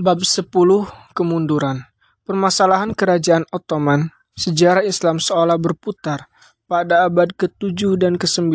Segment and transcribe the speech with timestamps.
[0.00, 0.48] Bab 10
[1.12, 1.84] Kemunduran
[2.24, 6.24] Permasalahan Kerajaan Ottoman Sejarah Islam seolah berputar
[6.64, 8.48] pada abad ke-7 dan ke-9.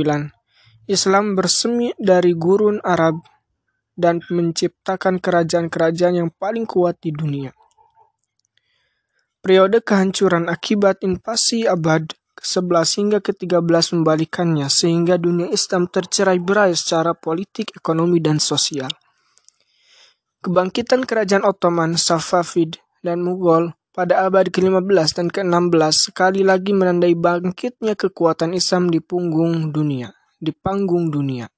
[0.90, 3.22] Islam bersemi dari gurun Arab
[3.94, 7.54] dan menciptakan kerajaan-kerajaan yang paling kuat di dunia.
[9.38, 12.10] Periode kehancuran akibat invasi abad
[12.42, 18.90] ke-11 hingga ke-13 membalikannya sehingga dunia Islam tercerai-berai secara politik, ekonomi, dan sosial.
[20.46, 27.98] Kebangkitan kerajaan Ottoman, Safavid, dan Mughal pada abad ke-15 dan ke-16 sekali lagi menandai bangkitnya
[27.98, 31.50] kekuatan Islam di punggung dunia, di panggung dunia.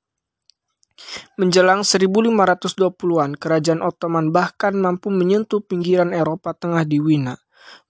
[1.36, 7.36] Menjelang 1520-an, kerajaan Ottoman bahkan mampu menyentuh pinggiran Eropa Tengah di Wina.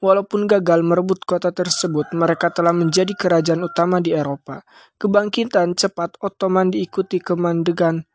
[0.01, 4.65] Walaupun gagal merebut kota tersebut, mereka telah menjadi kerajaan utama di Eropa.
[4.97, 8.06] Kebangkitan cepat Ottoman diikuti kemandegan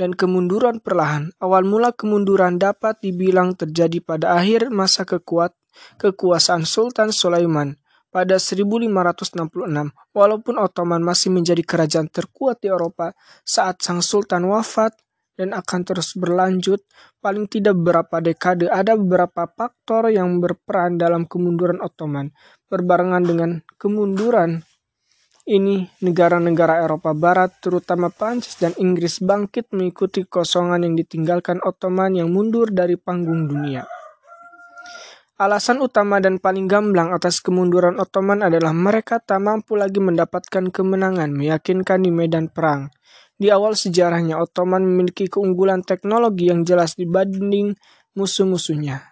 [0.00, 1.36] dan kemunduran perlahan.
[1.44, 5.52] Awal mula kemunduran dapat dibilang terjadi pada akhir masa kekuat
[6.00, 7.76] kekuasaan Sultan Sulaiman
[8.08, 9.36] pada 1566.
[10.16, 13.12] Walaupun Ottoman masih menjadi kerajaan terkuat di Eropa
[13.44, 14.96] saat sang sultan wafat
[15.38, 16.84] dan akan terus berlanjut,
[17.22, 22.32] paling tidak beberapa dekade ada beberapa faktor yang berperan dalam kemunduran Ottoman.
[22.68, 24.64] Berbarengan dengan kemunduran
[25.50, 32.30] ini, negara-negara Eropa Barat, terutama Prancis dan Inggris, bangkit mengikuti kosongan yang ditinggalkan Ottoman yang
[32.30, 33.82] mundur dari panggung dunia.
[35.40, 41.34] Alasan utama dan paling gamblang atas kemunduran Ottoman adalah mereka tak mampu lagi mendapatkan kemenangan
[41.34, 42.92] meyakinkan di medan perang.
[43.34, 47.74] Di awal sejarahnya, Ottoman memiliki keunggulan teknologi yang jelas dibanding
[48.14, 49.09] musuh-musuhnya.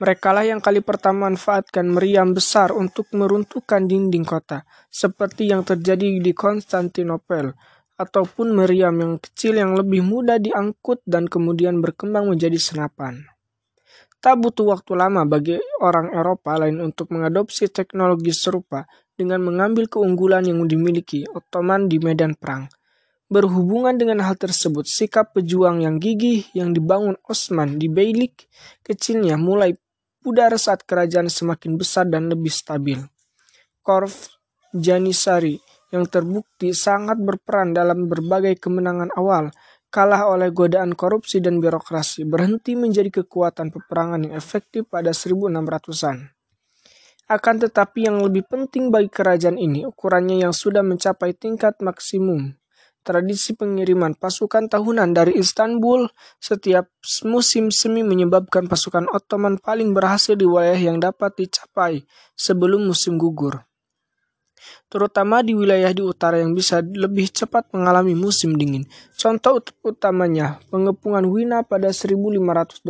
[0.00, 6.32] Merekalah yang kali pertama manfaatkan meriam besar untuk meruntuhkan dinding kota, seperti yang terjadi di
[6.32, 7.52] Konstantinopel,
[8.00, 13.28] ataupun meriam yang kecil yang lebih mudah diangkut dan kemudian berkembang menjadi senapan.
[14.24, 20.48] Tak butuh waktu lama bagi orang Eropa lain untuk mengadopsi teknologi serupa dengan mengambil keunggulan
[20.48, 22.72] yang dimiliki Ottoman di medan perang.
[23.28, 28.48] Berhubungan dengan hal tersebut, sikap pejuang yang gigih yang dibangun Osman di Beylik
[28.80, 29.76] kecilnya mulai
[30.20, 33.00] pudar saat kerajaan semakin besar dan lebih stabil.
[33.80, 34.28] Korf
[34.70, 35.58] Janisari
[35.90, 39.50] yang terbukti sangat berperan dalam berbagai kemenangan awal,
[39.90, 46.30] kalah oleh godaan korupsi dan birokrasi, berhenti menjadi kekuatan peperangan yang efektif pada 1600-an.
[47.30, 52.59] Akan tetapi yang lebih penting bagi kerajaan ini, ukurannya yang sudah mencapai tingkat maksimum,
[53.00, 56.04] Tradisi pengiriman pasukan tahunan dari Istanbul
[56.36, 56.92] setiap
[57.24, 62.04] musim semi menyebabkan pasukan Ottoman paling berhasil di wilayah yang dapat dicapai
[62.36, 63.64] sebelum musim gugur.
[64.92, 68.84] Terutama di wilayah di utara yang bisa lebih cepat mengalami musim dingin.
[69.16, 72.84] Contoh utamanya pengepungan Wina pada 1529.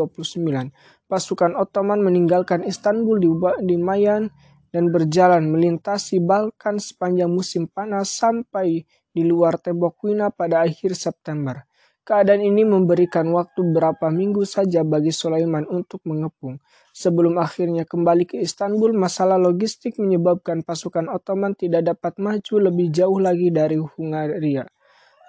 [1.07, 3.31] Pasukan Ottoman meninggalkan Istanbul di,
[3.63, 4.27] di Mayan
[4.71, 11.67] dan berjalan melintasi Balkan sepanjang musim panas sampai di luar tembok Wina pada akhir September.
[12.01, 16.59] Keadaan ini memberikan waktu beberapa minggu saja bagi Sulaiman untuk mengepung.
[16.91, 23.23] Sebelum akhirnya kembali ke Istanbul, masalah logistik menyebabkan pasukan Ottoman tidak dapat maju lebih jauh
[23.23, 24.67] lagi dari Hungaria.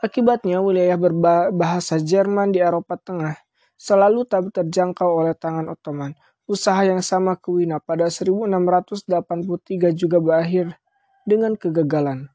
[0.02, 3.38] Akibatnya, wilayah berbahasa Jerman di Eropa Tengah
[3.78, 6.18] selalu tak terjangkau oleh tangan Ottoman.
[6.50, 10.82] Usaha yang sama ke Wina pada 1683 juga berakhir
[11.30, 12.31] dengan kegagalan.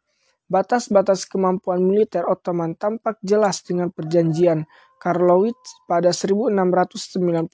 [0.46, 4.62] Batas-batas kemampuan militer Ottoman tampak jelas dengan perjanjian
[5.02, 7.50] Karlowitz pada 1699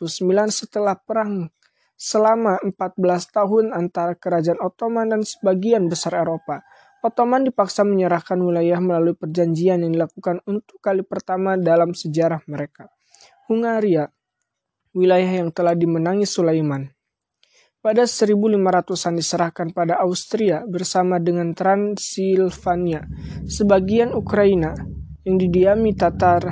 [0.52, 1.48] setelah perang
[1.96, 2.98] selama 14
[3.30, 6.60] tahun antara kerajaan Ottoman dan sebagian besar Eropa.
[7.02, 12.90] Ottoman dipaksa menyerahkan wilayah melalui perjanjian yang dilakukan untuk kali pertama dalam sejarah mereka.
[13.50, 14.06] Hungaria,
[14.94, 16.86] wilayah yang telah dimenangi Sulaiman,
[17.82, 23.02] pada 1500-an diserahkan pada Austria bersama dengan Transilvania,
[23.50, 24.70] sebagian Ukraina
[25.26, 26.46] yang didiami Tatar,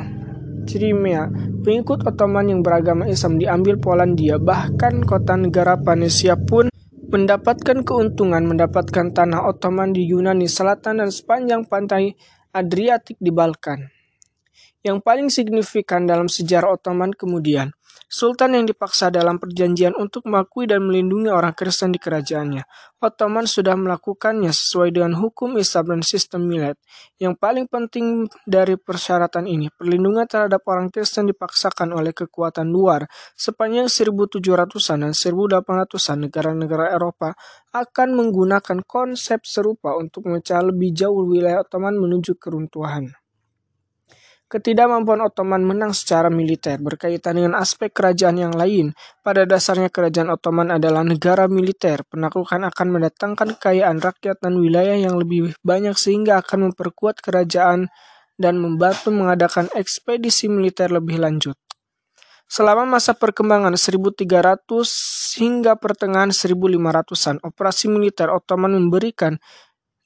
[0.67, 1.31] Crimea,
[1.63, 6.67] pengikut Ottoman yang beragama Islam diambil Polandia, bahkan kota negara Panesia pun
[7.11, 12.15] mendapatkan keuntungan mendapatkan tanah Ottoman di Yunani Selatan dan sepanjang pantai
[12.51, 13.87] Adriatik di Balkan.
[14.83, 17.71] Yang paling signifikan dalam sejarah Ottoman kemudian
[18.11, 22.67] Sultan yang dipaksa dalam perjanjian untuk mengakui dan melindungi orang Kristen di kerajaannya.
[22.99, 26.75] Ottoman sudah melakukannya sesuai dengan hukum Islam dan sistem milet.
[27.23, 33.07] Yang paling penting dari persyaratan ini, perlindungan terhadap orang Kristen dipaksakan oleh kekuatan luar.
[33.39, 37.39] Sepanjang 1700-an dan 1800-an negara-negara Eropa
[37.71, 43.20] akan menggunakan konsep serupa untuk memecah lebih jauh wilayah Ottoman menuju keruntuhan.
[44.51, 48.99] Ketidakmampuan Ottoman menang secara militer berkaitan dengan aspek kerajaan yang lain.
[49.23, 52.03] Pada dasarnya kerajaan Ottoman adalah negara militer.
[52.11, 57.95] Penaklukan akan mendatangkan kekayaan rakyat dan wilayah yang lebih banyak sehingga akan memperkuat kerajaan
[58.43, 61.55] dan membantu mengadakan ekspedisi militer lebih lanjut.
[62.51, 64.27] Selama masa perkembangan 1300
[65.39, 69.39] hingga pertengahan 1500-an, operasi militer Ottoman memberikan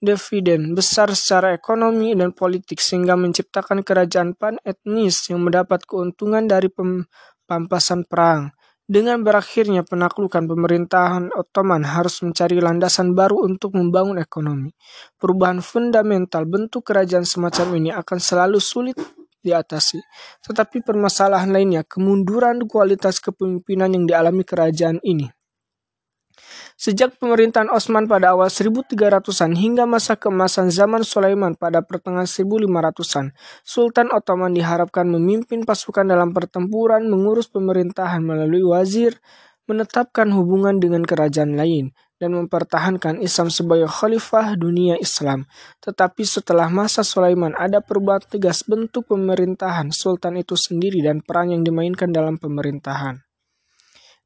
[0.04, 6.68] dividen besar secara ekonomi dan politik sehingga menciptakan kerajaan pan-etnis yang mendapat keuntungan dari
[7.48, 8.52] pampasan perang.
[8.84, 14.76] Dengan berakhirnya penaklukan pemerintahan Ottoman harus mencari landasan baru untuk membangun ekonomi.
[15.16, 19.00] Perubahan fundamental bentuk kerajaan semacam ini akan selalu sulit
[19.44, 20.00] diatasi.
[20.44, 25.32] Tetapi permasalahan lainnya, kemunduran kualitas kepemimpinan yang dialami kerajaan ini.
[26.74, 33.30] Sejak pemerintahan Osman pada awal 1300-an hingga masa keemasan zaman Sulaiman pada pertengahan 1500-an,
[33.62, 39.22] Sultan Ottoman diharapkan memimpin pasukan dalam pertempuran, mengurus pemerintahan melalui wazir,
[39.70, 45.46] menetapkan hubungan dengan kerajaan lain, dan mempertahankan Islam sebagai khalifah dunia Islam.
[45.78, 51.62] Tetapi setelah masa Sulaiman ada perubahan tegas bentuk pemerintahan Sultan itu sendiri dan peran yang
[51.62, 53.33] dimainkan dalam pemerintahan.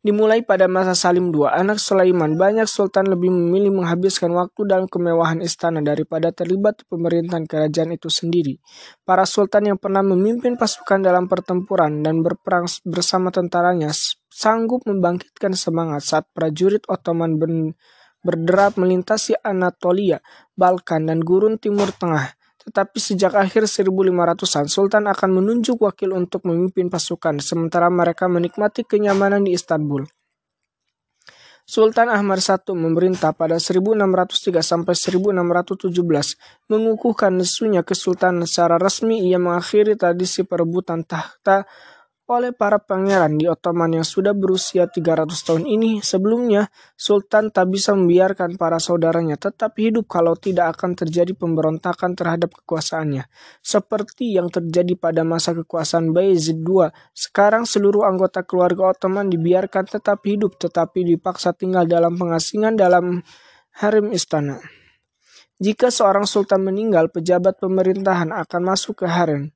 [0.09, 5.45] Dimulai pada masa Salim II, anak Sulaiman, banyak sultan lebih memilih menghabiskan waktu dalam kemewahan
[5.45, 8.57] istana daripada terlibat pemerintahan kerajaan itu sendiri.
[9.05, 13.93] Para sultan yang pernah memimpin pasukan dalam pertempuran dan berperang bersama tentaranya
[14.33, 17.37] sanggup membangkitkan semangat saat prajurit Ottoman
[18.25, 20.25] berderap melintasi Anatolia,
[20.57, 22.38] Balkan, dan gurun Timur Tengah.
[22.69, 29.41] Tetapi sejak akhir 1500-an, Sultan akan menunjuk wakil untuk memimpin pasukan, sementara mereka menikmati kenyamanan
[29.49, 30.05] di Istanbul.
[31.65, 35.97] Sultan Ahmad I memerintah pada 1603 sampai 1617
[36.69, 41.69] mengukuhkan nesunya kesultanan secara resmi ia mengakhiri tradisi perebutan tahta
[42.29, 46.05] oleh para pangeran di Ottoman yang sudah berusia 300 tahun ini.
[46.05, 52.53] Sebelumnya, Sultan tak bisa membiarkan para saudaranya tetap hidup kalau tidak akan terjadi pemberontakan terhadap
[52.53, 53.25] kekuasaannya.
[53.65, 60.21] Seperti yang terjadi pada masa kekuasaan Bayezid II, sekarang seluruh anggota keluarga Ottoman dibiarkan tetap
[60.29, 63.25] hidup tetapi dipaksa tinggal dalam pengasingan dalam
[63.81, 64.61] harem istana.
[65.59, 69.51] Jika seorang sultan meninggal, pejabat pemerintahan akan masuk ke harem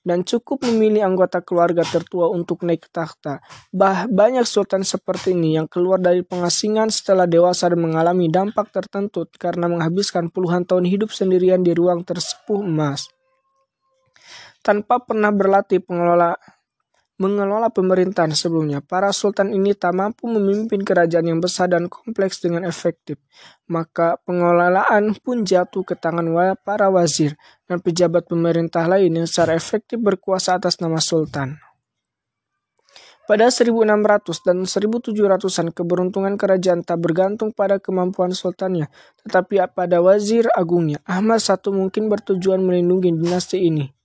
[0.00, 3.44] dan cukup memilih anggota keluarga tertua untuk naik tahta.
[3.68, 9.28] Bah, banyak sultan seperti ini yang keluar dari pengasingan setelah dewasa dan mengalami dampak tertentu
[9.36, 13.12] karena menghabiskan puluhan tahun hidup sendirian di ruang tersepuh emas.
[14.60, 16.36] Tanpa pernah berlatih pengelola
[17.20, 22.64] mengelola pemerintahan sebelumnya, para sultan ini tak mampu memimpin kerajaan yang besar dan kompleks dengan
[22.64, 23.20] efektif.
[23.68, 26.32] Maka pengelolaan pun jatuh ke tangan
[26.64, 27.36] para wazir
[27.68, 31.60] dan pejabat pemerintah lain yang secara efektif berkuasa atas nama sultan.
[33.28, 38.90] Pada 1600 dan 1700-an keberuntungan kerajaan tak bergantung pada kemampuan sultannya,
[39.22, 40.98] tetapi pada wazir agungnya.
[41.06, 43.99] Ahmad I mungkin bertujuan melindungi dinasti ini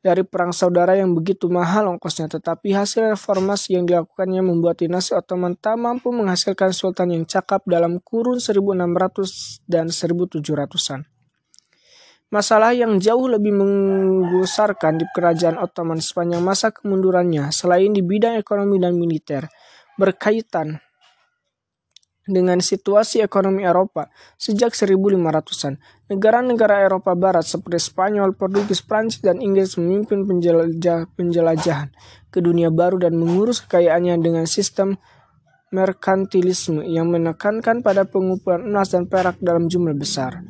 [0.00, 5.60] dari perang saudara yang begitu mahal ongkosnya, tetapi hasil reformasi yang dilakukannya membuat dinasti Ottoman
[5.60, 11.04] tak mampu menghasilkan sultan yang cakap dalam kurun 1600 dan 1700-an.
[12.30, 18.80] Masalah yang jauh lebih menggusarkan di kerajaan Ottoman sepanjang masa kemundurannya, selain di bidang ekonomi
[18.80, 19.50] dan militer,
[20.00, 20.80] berkaitan
[22.28, 25.80] dengan situasi ekonomi Eropa sejak 1500-an.
[26.10, 31.88] Negara-negara Eropa Barat seperti Spanyol, Portugis, Prancis, dan Inggris memimpin penjelajah penjelajahan
[32.28, 35.00] ke dunia baru dan mengurus kekayaannya dengan sistem
[35.70, 40.42] merkantilisme yang menekankan pada pengumpulan emas dan perak dalam jumlah besar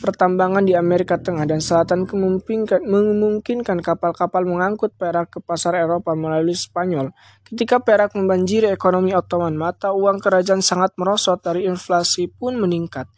[0.00, 7.12] pertambangan di Amerika Tengah dan Selatan memungkinkan kapal-kapal mengangkut perak ke pasar Eropa melalui Spanyol.
[7.44, 13.10] Ketika perak membanjiri ekonomi Ottoman, mata uang kerajaan sangat merosot dari inflasi pun meningkat.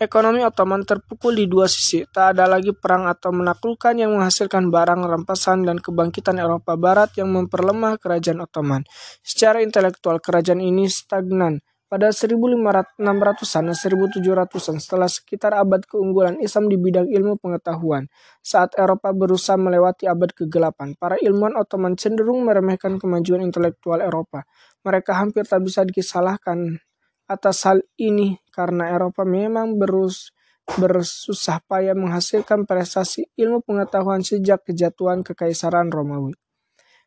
[0.00, 5.04] Ekonomi Ottoman terpukul di dua sisi, tak ada lagi perang atau menaklukkan yang menghasilkan barang
[5.04, 8.82] rampasan dan kebangkitan Eropa Barat yang memperlemah kerajaan Ottoman.
[9.20, 11.60] Secara intelektual, kerajaan ini stagnan
[11.92, 18.08] pada 1600-an dan 1700-an setelah sekitar abad keunggulan Islam di bidang ilmu pengetahuan,
[18.40, 24.48] saat Eropa berusaha melewati abad kegelapan, para ilmuwan Ottoman cenderung meremehkan kemajuan intelektual Eropa.
[24.88, 26.80] Mereka hampir tak bisa disalahkan
[27.28, 30.32] atas hal ini karena Eropa memang berus
[30.80, 36.32] bersusah payah menghasilkan prestasi ilmu pengetahuan sejak kejatuhan kekaisaran Romawi.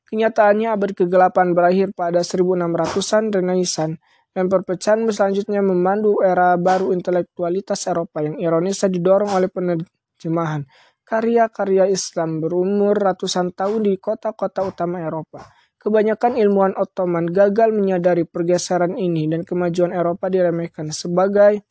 [0.06, 3.98] Kenyataannya abad kegelapan berakhir pada 1600-an Renaissance
[4.36, 10.68] dan perpecahan selanjutnya memandu era baru intelektualitas Eropa yang ironisnya didorong oleh penerjemahan
[11.06, 15.46] karya-karya Islam berumur ratusan tahun di kota-kota utama Eropa.
[15.78, 21.62] Kebanyakan ilmuwan Ottoman gagal menyadari pergeseran ini dan kemajuan Eropa diremehkan sebagai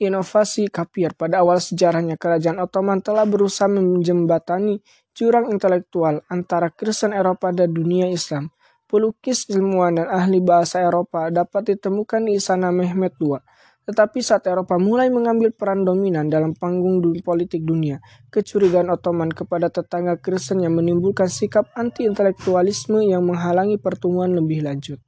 [0.00, 1.12] inovasi kapir.
[1.12, 4.80] Pada awal sejarahnya, kerajaan Ottoman telah berusaha menjembatani
[5.12, 8.48] jurang intelektual antara Kristen Eropa dan dunia Islam.
[8.86, 13.38] Pelukis, ilmuwan, dan ahli bahasa Eropa dapat ditemukan di Istana Mehmet II
[13.86, 18.02] tetapi saat Eropa mulai mengambil peran dominan dalam panggung politik dunia,
[18.34, 24.98] kecurigaan Ottoman kepada tetangga Kristen yang menimbulkan sikap anti-intelektualisme yang menghalangi pertumbuhan lebih lanjut.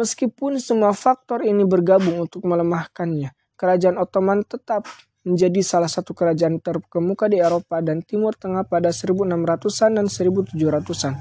[0.00, 4.88] Meskipun semua faktor ini bergabung untuk melemahkannya, kerajaan Ottoman tetap
[5.22, 11.12] menjadi salah satu kerajaan terkemuka di Eropa dan Timur Tengah pada 1600-an dan 1700-an.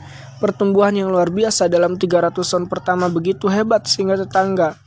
[0.41, 4.77] Pertumbuhan yang luar biasa dalam 300 tahun pertama begitu hebat sehingga tetangga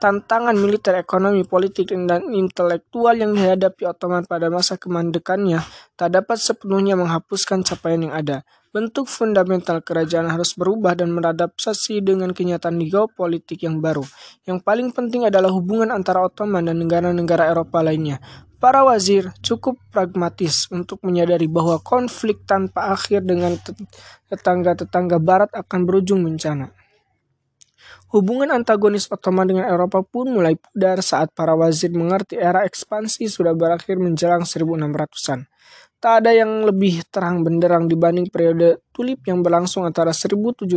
[0.00, 5.60] Tantangan militer, ekonomi, politik, dan intelektual yang dihadapi Ottoman pada masa kemandekannya
[5.92, 8.40] tak dapat sepenuhnya menghapuskan capaian yang ada.
[8.72, 14.00] Bentuk fundamental kerajaan harus berubah dan beradaptasi dengan kenyataan geopolitik yang baru.
[14.48, 18.24] Yang paling penting adalah hubungan antara Ottoman dan negara-negara Eropa lainnya.
[18.60, 23.56] Para wazir cukup pragmatis untuk menyadari bahwa konflik tanpa akhir dengan
[24.28, 26.68] tetangga-tetangga barat akan berujung bencana.
[28.12, 33.56] Hubungan antagonis Ottoman dengan Eropa pun mulai pudar saat para wazir mengerti era ekspansi sudah
[33.56, 35.48] berakhir menjelang 1600-an.
[35.96, 40.68] Tak ada yang lebih terang benderang dibanding periode tulip yang berlangsung antara 1719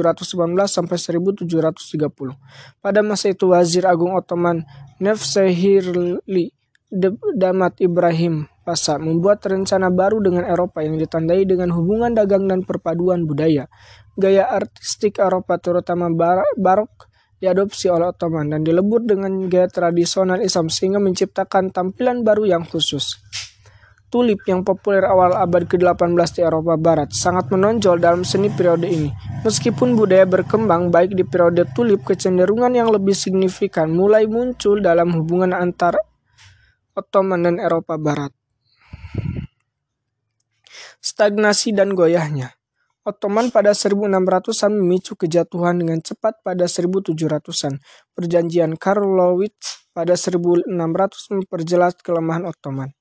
[0.72, 2.80] sampai 1730.
[2.80, 4.64] Pada masa itu Wazir Agung Ottoman
[5.04, 6.63] Nevzehirli
[7.34, 13.26] Damat Ibrahim Pasha membuat rencana baru dengan Eropa yang ditandai dengan hubungan dagang dan perpaduan
[13.26, 13.66] budaya.
[14.14, 16.08] Gaya artistik Eropa terutama
[16.56, 17.10] barok
[17.44, 23.20] diadopsi oleh Ottoman dan dilebur dengan gaya tradisional Islam sehingga menciptakan tampilan baru yang khusus.
[24.08, 29.10] Tulip yang populer awal abad ke-18 di Eropa Barat sangat menonjol dalam seni periode ini.
[29.42, 35.52] Meskipun budaya berkembang baik di periode tulip, kecenderungan yang lebih signifikan mulai muncul dalam hubungan
[35.52, 35.98] antar
[36.94, 38.30] Ottoman dan Eropa Barat.
[41.02, 42.54] Stagnasi dan goyahnya.
[43.04, 47.84] Ottoman pada 1600-an memicu kejatuhan dengan cepat pada 1700-an.
[48.16, 50.72] Perjanjian Karlowitz pada 1600
[51.34, 52.96] memperjelas kelemahan Ottoman.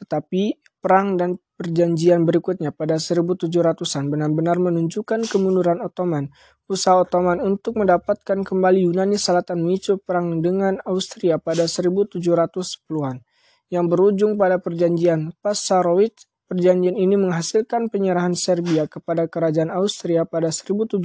[0.00, 6.32] Tetapi perang dan perjanjian berikutnya pada 1700-an benar-benar menunjukkan kemunduran Ottoman.
[6.70, 13.26] Usaha Ottoman untuk mendapatkan kembali Yunani Selatan memicu perang dengan Austria pada 1710-an
[13.74, 20.98] yang berujung pada perjanjian Passarowitz Perjanjian ini menghasilkan penyerahan Serbia kepada kerajaan Austria pada 1718.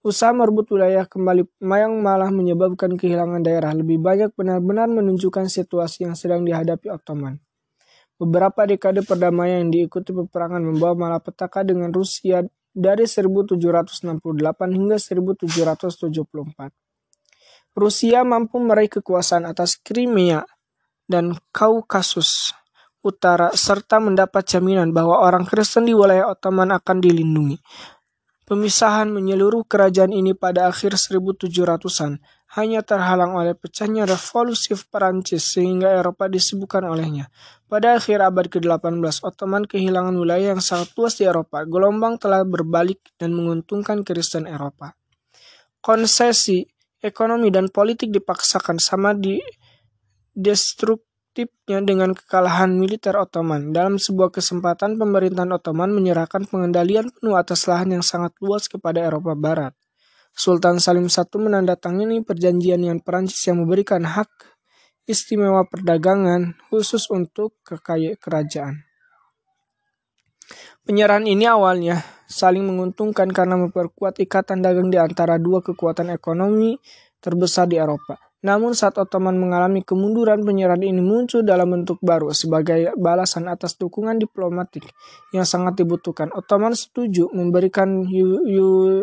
[0.00, 6.16] Usaha merebut wilayah kembali Mayang malah menyebabkan kehilangan daerah lebih banyak benar-benar menunjukkan situasi yang
[6.16, 7.44] sedang dihadapi Ottoman.
[8.16, 12.40] Beberapa dekade perdamaian yang diikuti peperangan membawa malapetaka dengan Rusia
[12.80, 14.16] dari 1768
[14.72, 16.72] hingga 1774.
[17.76, 20.42] Rusia mampu meraih kekuasaan atas Crimea
[21.04, 22.56] dan Kaukasus
[23.00, 27.56] Utara serta mendapat jaminan bahwa orang Kristen di wilayah Ottoman akan dilindungi.
[28.44, 32.20] Pemisahan menyeluruh kerajaan ini pada akhir 1700-an
[32.58, 37.30] hanya terhalang oleh pecahnya revolusi Perancis sehingga Eropa disibukkan olehnya.
[37.70, 41.62] Pada akhir abad ke-18, Ottoman kehilangan wilayah yang sangat luas di Eropa.
[41.62, 44.98] Gelombang telah berbalik dan menguntungkan Kristen Eropa.
[45.78, 46.66] Konsesi
[46.98, 49.38] ekonomi dan politik dipaksakan sama di
[50.34, 53.70] destruk Tipnya dengan kekalahan militer Ottoman.
[53.70, 59.38] Dalam sebuah kesempatan, pemerintahan Ottoman menyerahkan pengendalian penuh atas lahan yang sangat luas kepada Eropa
[59.38, 59.70] Barat.
[60.30, 64.30] Sultan Salim I menandatangani perjanjian dengan Perancis yang memberikan hak
[65.10, 68.74] istimewa perdagangan khusus untuk kekayaan kerajaan.
[70.86, 76.78] Penyerahan ini awalnya saling menguntungkan karena memperkuat ikatan dagang di antara dua kekuatan ekonomi
[77.18, 78.29] terbesar di Eropa.
[78.40, 84.16] Namun saat Ottoman mengalami kemunduran, penyerahan ini muncul dalam bentuk baru sebagai balasan atas dukungan
[84.16, 84.88] diplomatik
[85.36, 86.32] yang sangat dibutuhkan.
[86.32, 88.00] Ottoman setuju memberikan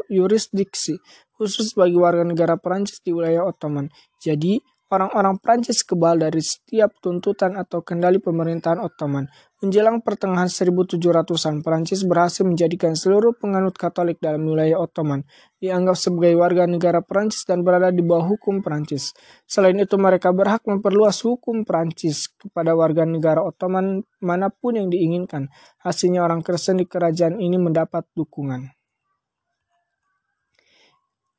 [0.09, 0.97] yurisdiksi
[1.37, 3.93] khusus bagi warga negara Prancis di wilayah Ottoman.
[4.17, 9.27] Jadi, Orang-orang Prancis kebal dari setiap tuntutan atau kendali pemerintahan Ottoman.
[9.59, 15.27] Menjelang pertengahan 1700-an, Prancis berhasil menjadikan seluruh penganut Katolik dalam wilayah Ottoman
[15.59, 19.11] dianggap sebagai warga negara Prancis dan berada di bawah hukum Prancis.
[19.43, 25.51] Selain itu, mereka berhak memperluas hukum Prancis kepada warga negara Ottoman mana pun yang diinginkan.
[25.83, 28.76] Hasilnya orang Kristen di kerajaan ini mendapat dukungan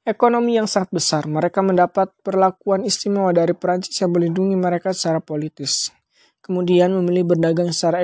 [0.09, 1.29] ekonomi yang sangat besar.
[1.29, 5.93] Mereka mendapat perlakuan istimewa dari Perancis yang melindungi mereka secara politis.
[6.39, 8.01] kemudian memilih berdagang secara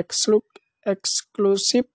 [0.85, 1.89] eksklusif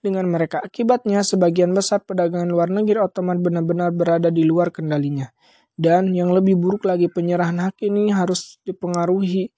[0.00, 0.64] dengan mereka.
[0.64, 5.28] Akibatnya, sebagian besar perdagangan luar negeri Ottoman benar-benar berada di luar kendalinya.
[5.76, 9.52] Dan yang lebih buruk lagi, penyerahan hak ini harus dipengaruhi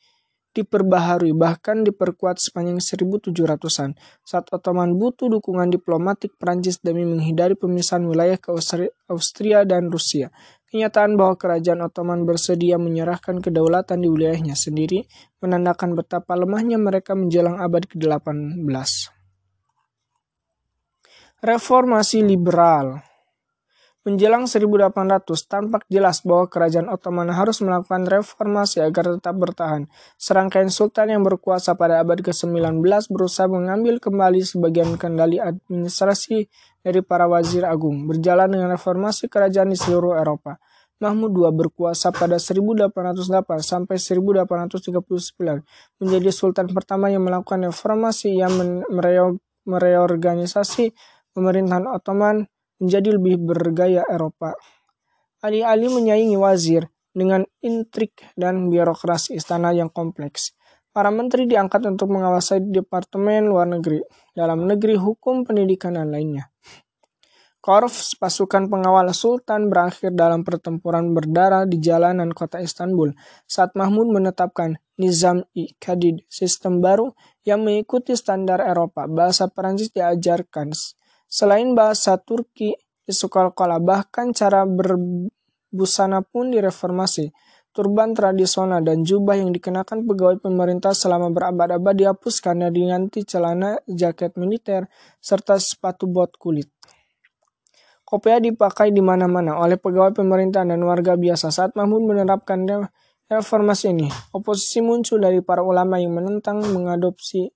[0.54, 8.38] diperbaharui bahkan diperkuat sepanjang 1700-an saat Ottoman butuh dukungan diplomatik Prancis demi menghindari pemisahan wilayah
[8.38, 8.54] ke
[9.10, 10.30] Austria dan Rusia.
[10.70, 15.06] Kenyataan bahwa kerajaan Ottoman bersedia menyerahkan kedaulatan di wilayahnya sendiri
[15.42, 18.66] menandakan betapa lemahnya mereka menjelang abad ke-18.
[21.44, 23.13] Reformasi liberal
[24.04, 29.88] Menjelang 1800, tampak jelas bahwa kerajaan Ottoman harus melakukan reformasi agar tetap bertahan.
[30.20, 36.52] Serangkaian sultan yang berkuasa pada abad ke-19 berusaha mengambil kembali sebagian kendali administrasi
[36.84, 40.60] dari para wazir agung, berjalan dengan reformasi kerajaan di seluruh Eropa.
[41.00, 42.92] Mahmud II berkuasa pada 1808
[43.64, 45.64] sampai 1839,
[45.96, 48.52] menjadi sultan pertama yang melakukan reformasi yang
[49.64, 50.92] mereorganisasi
[51.32, 52.52] pemerintahan Ottoman
[52.84, 54.52] menjadi lebih bergaya Eropa.
[55.40, 60.52] Alih-alih menyaingi wazir dengan intrik dan birokrasi istana yang kompleks,
[60.92, 64.04] para menteri diangkat untuk mengawasi departemen luar negeri,
[64.36, 66.50] dalam negeri, hukum, pendidikan, dan lainnya.
[67.64, 73.16] Korps pasukan pengawal Sultan berakhir dalam pertempuran berdarah di jalanan kota Istanbul
[73.48, 79.08] saat Mahmud menetapkan Nizam-i Kadid, sistem baru yang mengikuti standar Eropa.
[79.08, 80.76] Bahasa Perancis diajarkan
[81.28, 87.32] Selain bahasa Turki di sekolah-sekolah, bahkan cara berbusana pun direformasi.
[87.74, 94.38] Turban tradisional dan jubah yang dikenakan pegawai pemerintah selama berabad-abad dihapuskan dan diganti celana, jaket
[94.38, 94.86] militer,
[95.18, 96.70] serta sepatu bot kulit.
[98.06, 102.62] Kopiah dipakai di mana-mana oleh pegawai pemerintah dan warga biasa saat Mahmud menerapkan
[103.26, 104.06] reformasi ini.
[104.30, 107.50] Oposisi muncul dari para ulama yang menentang mengadopsi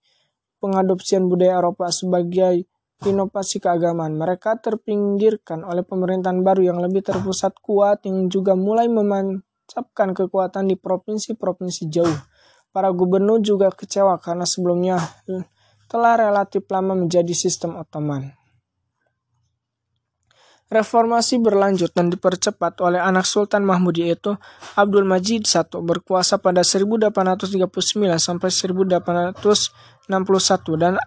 [0.59, 2.67] pengadopsian budaya Eropa sebagai
[3.07, 4.19] inovasi keagamaan.
[4.19, 10.75] Mereka terpinggirkan oleh pemerintahan baru yang lebih terpusat kuat yang juga mulai memancapkan kekuatan di
[10.75, 12.19] provinsi-provinsi jauh.
[12.75, 14.99] Para gubernur juga kecewa karena sebelumnya
[15.87, 18.35] telah relatif lama menjadi sistem Ottoman.
[20.69, 24.37] Reformasi berlanjut dan dipercepat oleh anak Sultan Mahmud yaitu
[24.77, 27.73] Abdul Majid I berkuasa pada 1839
[28.21, 29.33] sampai 1861
[30.77, 31.01] dan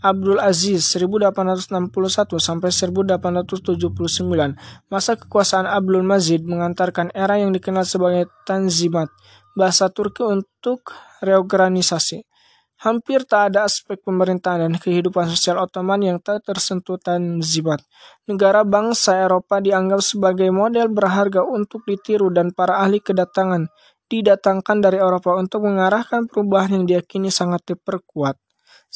[0.00, 4.56] Abdul Aziz 1861 sampai 1879.
[4.88, 9.12] Masa kekuasaan Abdul Majid mengantarkan era yang dikenal sebagai Tanzimat,
[9.52, 12.24] bahasa Turki untuk reorganisasi.
[12.80, 17.84] Hampir tak ada aspek pemerintahan dan kehidupan sosial Ottoman yang tak tersentuh Tanzimat.
[18.24, 23.68] Negara bangsa Eropa dianggap sebagai model berharga untuk ditiru dan para ahli kedatangan
[24.08, 28.40] didatangkan dari Eropa untuk mengarahkan perubahan yang diyakini sangat diperkuat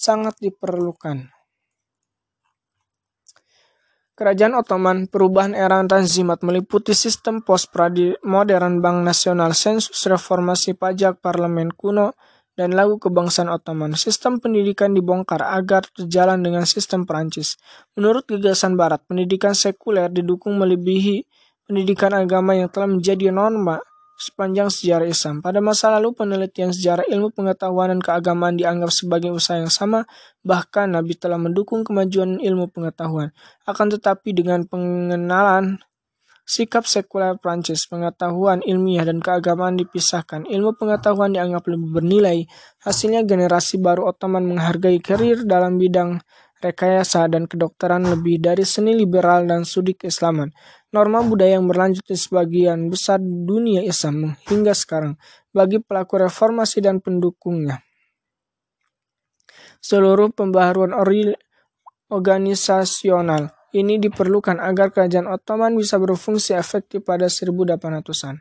[0.05, 1.33] sangat diperlukan.
[4.15, 12.15] Kerajaan Ottoman, perubahan era Tanzimat meliputi sistem post-modern bank nasional, sensus reformasi pajak, parlemen kuno,
[12.55, 13.99] dan lagu kebangsaan Ottoman.
[13.99, 17.59] Sistem pendidikan dibongkar agar berjalan dengan sistem Perancis.
[17.99, 21.27] Menurut gagasan Barat, pendidikan sekuler didukung melebihi
[21.67, 23.83] pendidikan agama yang telah menjadi norma
[24.15, 25.43] sepanjang sejarah Islam.
[25.43, 30.07] Pada masa lalu, penelitian sejarah ilmu pengetahuan dan keagamaan dianggap sebagai usaha yang sama,
[30.47, 33.35] bahkan Nabi telah mendukung kemajuan ilmu pengetahuan.
[33.67, 35.83] Akan tetapi dengan pengenalan
[36.45, 40.45] sikap sekuler Prancis, pengetahuan ilmiah dan keagamaan dipisahkan.
[40.45, 42.45] Ilmu pengetahuan dianggap lebih bernilai.
[42.85, 46.21] Hasilnya generasi baru Ottoman menghargai karir dalam bidang
[46.65, 50.49] rekayasa dan kedokteran lebih dari seni liberal dan studi keislaman.
[50.95, 55.19] Norma budaya yang berlanjut di sebagian besar dunia Islam hingga sekarang
[55.51, 57.83] bagi pelaku reformasi dan pendukungnya.
[59.83, 60.95] Seluruh pembaharuan
[62.07, 68.39] organisasional ini diperlukan agar kerajaan Ottoman bisa berfungsi efektif pada 1800-an.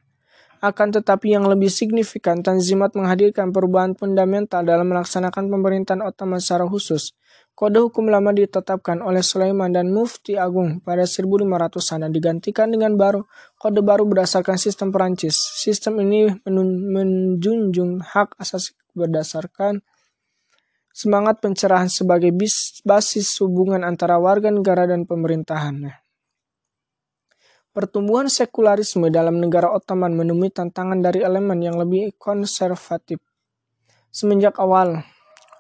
[0.63, 7.11] Akan tetapi yang lebih signifikan, Tanzimat menghadirkan perubahan fundamental dalam melaksanakan pemerintahan Ottoman secara khusus.
[7.53, 13.29] Kode hukum lama ditetapkan oleh Sulaiman dan Mufti Agung pada 1500-an dan digantikan dengan baru
[13.61, 15.37] kode baru berdasarkan sistem Perancis.
[15.37, 19.85] Sistem ini menjunjung hak asasi berdasarkan
[20.89, 22.33] semangat pencerahan sebagai
[22.85, 25.93] basis hubungan antara warga negara dan pemerintahan.
[27.69, 33.21] Pertumbuhan sekularisme dalam negara Ottoman menemui tantangan dari elemen yang lebih konservatif.
[34.13, 35.01] Semenjak awal,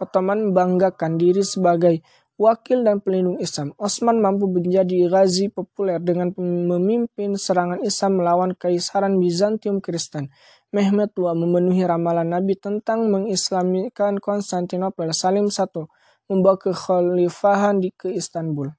[0.03, 2.03] Ottoman membanggakan diri sebagai
[2.35, 3.71] wakil dan pelindung Islam.
[3.79, 6.33] Osman mampu menjadi ghazi populer dengan
[6.67, 10.33] memimpin serangan Islam melawan Kaisaran Bizantium Kristen.
[10.73, 15.13] Mehmet II memenuhi ramalan Nabi tentang mengislamikan Konstantinopel.
[15.13, 15.83] Salim I
[16.27, 18.73] membawa kekhalifahan di ke Istanbul.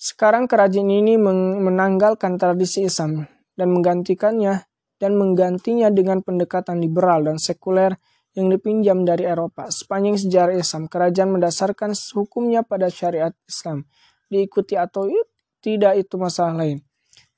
[0.00, 1.20] Sekarang kerajaan ini
[1.60, 4.64] menanggalkan tradisi Islam dan menggantikannya
[5.00, 7.96] dan menggantinya dengan pendekatan liberal dan sekuler
[8.34, 9.66] yang dipinjam dari Eropa.
[9.70, 13.86] Sepanjang sejarah Islam, kerajaan mendasarkan hukumnya pada syariat Islam.
[14.30, 15.10] Diikuti atau
[15.58, 16.78] tidak itu masalah lain.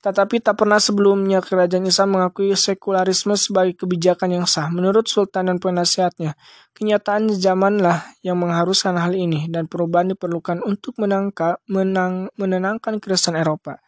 [0.03, 4.67] Tetapi tak pernah sebelumnya kerajaan Islam mengakui sekularisme sebagai kebijakan yang sah.
[4.67, 6.35] Menurut Sultan dan penasihatnya,
[6.75, 13.79] kenyataan zamanlah yang mengharuskan hal ini dan perubahan diperlukan untuk menangka, menang, menenangkan keresahan Eropa.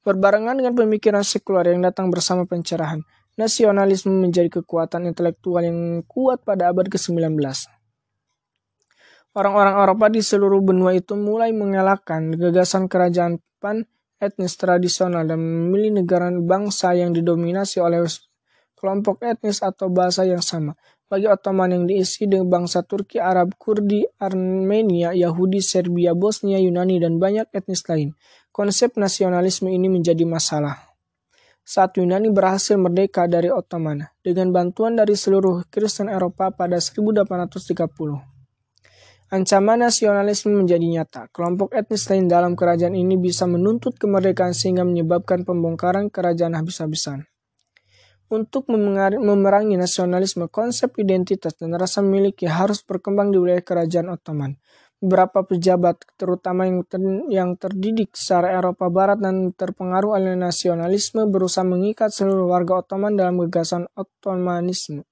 [0.00, 6.70] Berbarengan dengan pemikiran sekular yang datang bersama pencerahan, nasionalisme menjadi kekuatan intelektual yang kuat pada
[6.70, 7.34] abad ke-19.
[9.34, 13.82] Orang-orang Eropa di seluruh benua itu mulai mengelakkan gagasan kerajaan pan
[14.22, 18.06] etnis tradisional dan memilih negara bangsa yang didominasi oleh
[18.78, 20.78] kelompok etnis atau bahasa yang sama.
[21.10, 27.18] Bagi Ottoman yang diisi dengan bangsa Turki, Arab, Kurdi, Armenia, Yahudi, Serbia, Bosnia, Yunani, dan
[27.18, 28.14] banyak etnis lain.
[28.54, 30.93] Konsep nasionalisme ini menjadi masalah.
[31.64, 38.20] Saat Yunani berhasil merdeka dari Ottoman dengan bantuan dari seluruh Kristen Eropa pada 1830.
[39.32, 41.32] Ancaman nasionalisme menjadi nyata.
[41.32, 47.24] Kelompok etnis lain dalam kerajaan ini bisa menuntut kemerdekaan sehingga menyebabkan pembongkaran kerajaan habis-habisan.
[48.28, 54.60] Untuk memerangi nasionalisme, konsep identitas dan rasa memiliki harus berkembang di wilayah kerajaan Ottoman.
[55.04, 56.96] Beberapa pejabat, terutama yang, ter
[57.28, 63.36] yang terdidik secara Eropa Barat dan terpengaruh oleh nasionalisme, berusaha mengikat seluruh warga Ottoman dalam
[63.44, 65.04] gagasan Ottomanisme.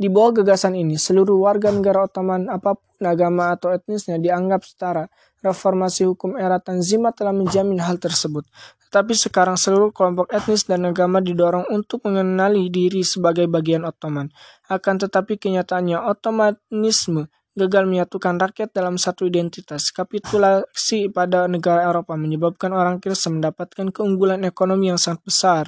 [0.00, 5.04] Di bawah gagasan ini, seluruh warga negara Ottoman apa pun agama atau etnisnya dianggap setara.
[5.44, 8.48] Reformasi hukum era Tanzimat telah menjamin hal tersebut.
[8.88, 14.32] Tetapi sekarang seluruh kelompok etnis dan agama didorong untuk mengenali diri sebagai bagian Ottoman.
[14.72, 19.90] Akan tetapi kenyataannya Ottomanisme gagal menyatukan rakyat dalam satu identitas.
[19.90, 25.64] Kapitulasi pada negara Eropa menyebabkan orang Kristen mendapatkan keunggulan ekonomi yang sangat besar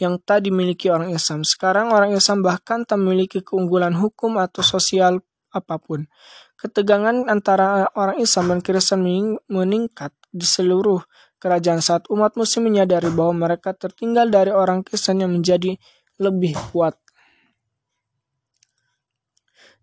[0.00, 1.44] yang tak dimiliki orang Islam.
[1.44, 5.20] Sekarang orang Islam bahkan tak memiliki keunggulan hukum atau sosial
[5.52, 6.08] apa pun.
[6.56, 9.04] Ketegangan antara orang Islam dan Kristen
[9.48, 11.04] meningkat di seluruh
[11.36, 15.76] kerajaan saat umat muslim menyadari bahwa mereka tertinggal dari orang Kristen yang menjadi
[16.16, 16.96] lebih kuat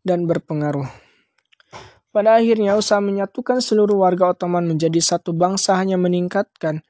[0.02, 1.03] dan berpengaruh.
[2.14, 6.86] Pada akhirnya, usaha menyatukan seluruh warga Ottoman menjadi satu bangsa hanya meningkatkan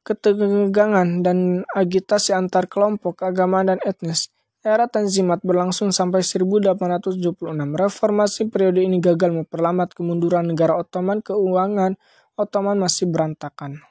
[0.00, 4.32] ketegangan dan agitasi antar kelompok, agama, dan etnis.
[4.64, 7.36] Era Tanzimat berlangsung sampai 1876.
[7.76, 12.00] Reformasi periode ini gagal memperlambat kemunduran negara Ottoman, keuangan
[12.40, 13.84] Ottoman masih berantakan.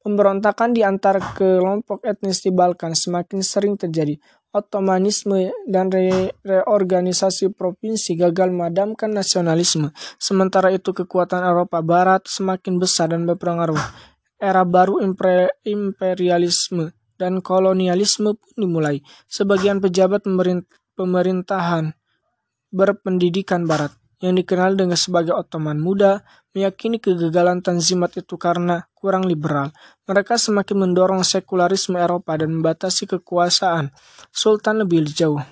[0.00, 4.16] Pemberontakan di antara kelompok etnis di Balkan semakin sering terjadi.
[4.52, 9.96] Ottomanisme dan re reorganisasi provinsi gagal memadamkan nasionalisme.
[10.20, 13.80] Sementara itu kekuatan Eropa Barat semakin besar dan berpengaruh.
[14.36, 15.00] Era baru
[15.64, 19.00] imperialisme dan kolonialisme pun dimulai.
[19.24, 20.28] Sebagian pejabat
[20.92, 21.96] pemerintahan
[22.68, 29.74] berpendidikan Barat yang dikenal dengan sebagai Ottoman muda meyakini kegagalan Tanzimat itu karena kurang liberal.
[30.06, 33.90] Mereka semakin mendorong sekularisme Eropa dan membatasi kekuasaan
[34.30, 35.42] Sultan lebih jauh.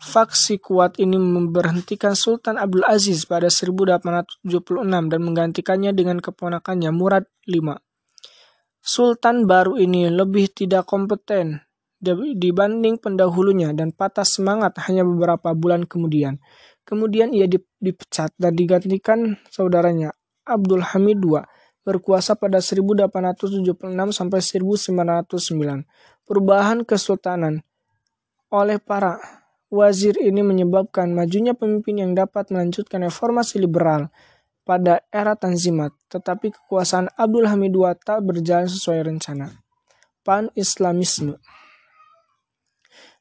[0.00, 4.46] Faksi kuat ini memberhentikan Sultan Abdul Aziz pada 1876
[4.86, 7.76] dan menggantikannya dengan keponakannya Murad V.
[8.80, 11.60] Sultan baru ini lebih tidak kompeten
[12.00, 16.40] dibanding pendahulunya dan patah semangat hanya beberapa bulan kemudian.
[16.88, 17.44] Kemudian ia
[17.76, 20.16] dipecat dan digantikan saudaranya
[20.48, 21.44] Abdul Hamid II
[21.84, 23.76] berkuasa pada 1876
[24.12, 25.86] sampai 1909.
[26.28, 27.64] Perubahan kesultanan
[28.50, 29.18] oleh para
[29.70, 34.10] wazir ini menyebabkan majunya pemimpin yang dapat melanjutkan reformasi liberal
[34.66, 39.62] pada era Tanzimat, tetapi kekuasaan Abdul Hamid II tak berjalan sesuai rencana.
[40.20, 41.40] Pan-Islamisme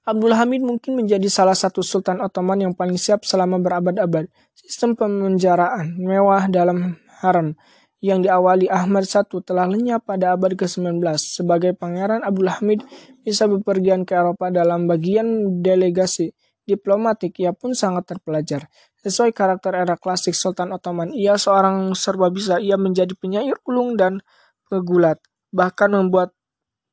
[0.10, 4.26] Abdul Hamid mungkin menjadi salah satu sultan Ottoman yang paling siap selama berabad-abad.
[4.58, 7.54] Sistem pemenjaraan mewah dalam haram
[8.00, 11.04] yang diawali Ahmad I telah lenyap pada abad ke-19.
[11.20, 12.80] Sebagai pangeran Abdul Hamid
[13.24, 16.32] bisa bepergian ke Eropa dalam bagian delegasi
[16.64, 18.70] diplomatik, ia pun sangat terpelajar.
[19.02, 22.62] Sesuai karakter era klasik Sultan Ottoman, ia seorang serba bisa.
[22.62, 24.22] Ia menjadi penyair ulung dan
[24.70, 25.18] pegulat,
[25.50, 26.32] bahkan membuat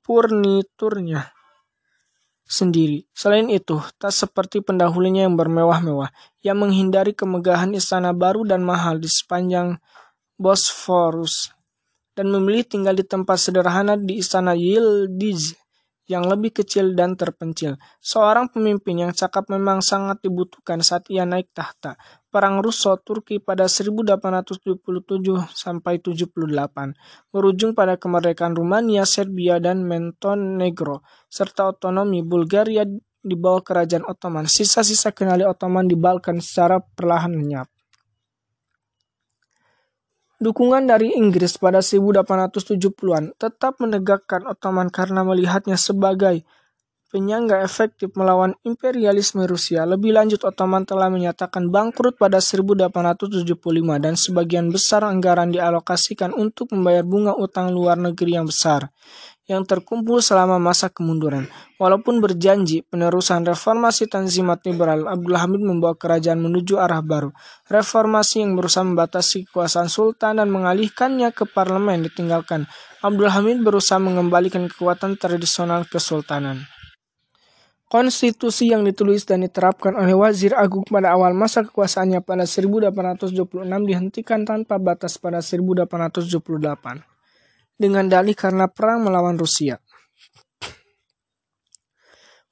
[0.07, 1.35] furniturnya
[2.47, 3.11] sendiri.
[3.11, 6.15] Selain itu, tak seperti pendahulunya yang bermewah-mewah,
[6.47, 9.83] yang menghindari kemegahan istana baru dan mahal di sepanjang
[10.37, 11.51] Bosphorus,
[12.17, 15.57] dan memilih tinggal di tempat sederhana di istana Yildiz
[16.07, 17.75] yang lebih kecil dan terpencil.
[17.99, 21.99] Seorang pemimpin yang cakap memang sangat dibutuhkan saat ia naik tahta.
[22.31, 24.87] Perang Russo Turki pada 1877
[25.51, 26.95] sampai 78
[27.35, 32.87] berujung pada kemerdekaan Rumania, Serbia dan Montenegro serta otonomi Bulgaria
[33.27, 34.47] di bawah kerajaan Ottoman.
[34.47, 37.67] Sisa-sisa kendali Ottoman di Balkan secara perlahan lenyap.
[40.37, 46.45] Dukungan dari Inggris pada 1870-an tetap menegakkan Ottoman karena melihatnya sebagai
[47.09, 49.89] penyangga efektif melawan imperialisme Rusia.
[49.89, 53.57] Lebih lanjut, Ottoman telah menyatakan bangkrut pada 1875
[53.97, 58.93] dan sebagian besar anggaran dialokasikan untuk membayar bunga utang luar negeri yang besar
[59.47, 61.47] yang terkumpul selama masa kemunduran.
[61.79, 67.31] Walaupun berjanji penerusan reformasi Tanzimat liberal, Abdul Hamid membawa kerajaan menuju arah baru.
[67.71, 72.67] Reformasi yang berusaha membatasi kekuasaan sultan dan mengalihkannya ke parlemen ditinggalkan.
[73.07, 76.67] Abdul Hamid berusaha mengembalikan kekuatan tradisional kesultanan.
[77.87, 84.43] Konstitusi yang ditulis dan diterapkan oleh Wazir Agung pada awal masa kekuasaannya pada 1826 dihentikan
[84.43, 87.16] tanpa batas pada 1878
[87.77, 89.81] dengan dalih karena perang melawan Rusia.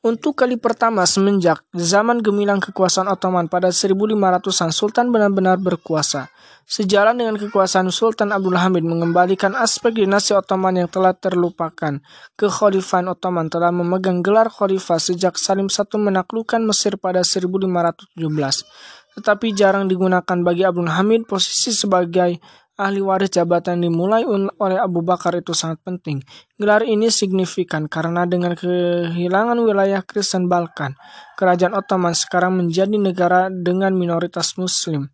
[0.04, 6.28] Untuk kali pertama semenjak zaman gemilang kekuasaan Ottoman pada 1500-an, Sultan benar-benar berkuasa.
[6.68, 12.04] Sejalan dengan kekuasaan Sultan Abdul Hamid mengembalikan aspek dinasti Ottoman yang telah terlupakan.
[12.36, 18.12] Kekhalifahan Ottoman telah memegang gelar khalifah sejak Salim I menaklukkan Mesir pada 1517.
[19.16, 25.38] Tetapi jarang digunakan bagi Abdul Hamid posisi sebagai ahli waris jabatan dimulai oleh Abu Bakar
[25.38, 26.18] itu sangat penting.
[26.58, 30.98] Gelar ini signifikan karena dengan kehilangan wilayah Kristen Balkan,
[31.38, 35.10] kerajaan Ottoman sekarang menjadi negara dengan minoritas muslim.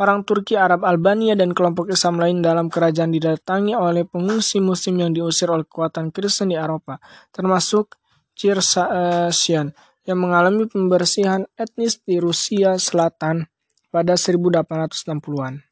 [0.00, 5.12] Orang Turki, Arab, Albania, dan kelompok Islam lain dalam kerajaan didatangi oleh pengungsi muslim yang
[5.12, 6.98] diusir oleh kekuatan Kristen di Eropa,
[7.30, 8.00] termasuk
[8.34, 9.76] Circassian
[10.08, 13.46] yang mengalami pembersihan etnis di Rusia Selatan
[13.92, 15.69] pada 1860-an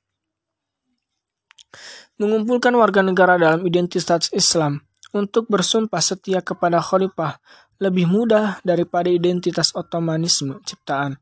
[2.18, 4.82] mengumpulkan warga negara dalam identitas Islam
[5.14, 7.40] untuk bersumpah setia kepada khalifah
[7.78, 11.16] lebih mudah daripada identitas Ottomanisme ciptaan.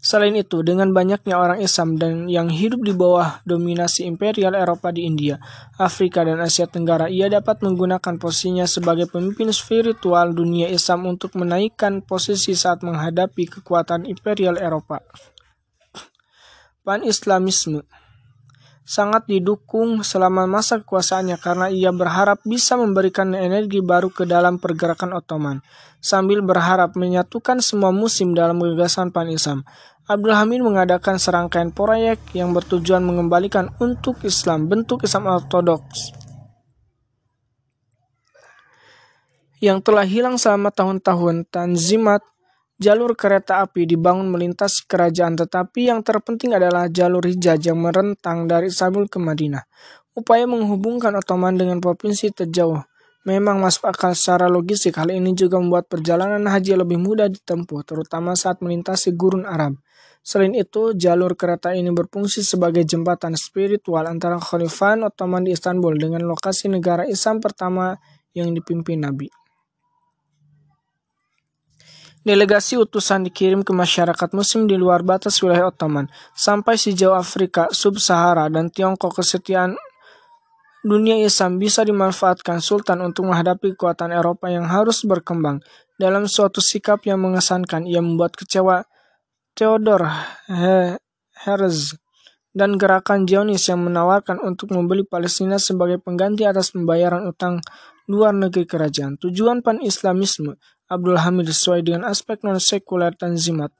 [0.00, 5.04] Selain itu, dengan banyaknya orang Islam dan yang hidup di bawah dominasi imperial Eropa di
[5.04, 5.36] India,
[5.76, 12.00] Afrika, dan Asia Tenggara, ia dapat menggunakan posisinya sebagai pemimpin spiritual dunia Islam untuk menaikkan
[12.00, 15.04] posisi saat menghadapi kekuatan imperial Eropa.
[16.80, 17.84] Pan-Islamisme
[18.90, 25.14] sangat didukung selama masa kekuasaannya karena ia berharap bisa memberikan energi baru ke dalam pergerakan
[25.14, 25.62] Ottoman,
[26.02, 29.62] sambil berharap menyatukan semua musim dalam gagasan Pan-Islam.
[30.10, 36.10] Abdul Hamid mengadakan serangkaian proyek yang bertujuan mengembalikan untuk Islam bentuk Islam ortodoks
[39.62, 41.46] yang telah hilang selama tahun-tahun.
[41.46, 42.24] Tanzimat
[42.80, 48.72] Jalur kereta api dibangun melintasi kerajaan tetapi yang terpenting adalah jalur Hijaz yang merentang dari
[48.72, 49.68] Istanbul ke Madinah.
[50.16, 52.80] Upaya menghubungkan Ottoman dengan provinsi terjauh
[53.28, 54.96] memang masuk akal secara logistik.
[54.96, 59.76] Hal ini juga membuat perjalanan haji lebih mudah ditempuh, terutama saat melintasi gurun Arab.
[60.20, 66.24] Selain itu, jalur kereta ini berfungsi sebagai jembatan spiritual antara Khalifah Ottoman di Istanbul dengan
[66.28, 67.96] lokasi negara Islam pertama
[68.36, 69.39] yang dipimpin Nabi.
[72.20, 76.04] Delegasi utusan dikirim ke masyarakat muslim di luar batas wilayah Ottoman,
[76.36, 79.72] sampai sejauh Afrika, Sub-Sahara, dan Tiongkok kesetiaan
[80.84, 85.64] dunia Islam bisa dimanfaatkan Sultan untuk menghadapi kekuatan Eropa yang harus berkembang.
[85.96, 88.84] Dalam suatu sikap yang mengesankan, ia membuat kecewa
[89.56, 90.04] Theodor
[91.44, 91.96] Herzl
[92.52, 97.64] dan gerakan Zionis yang menawarkan untuk membeli Palestina sebagai pengganti atas pembayaran utang
[98.10, 99.16] luar negeri kerajaan.
[99.22, 100.58] Tujuan pan-Islamisme
[100.90, 103.70] Abdul Hamid sesuai dengan aspek non-sekuler Tanzimat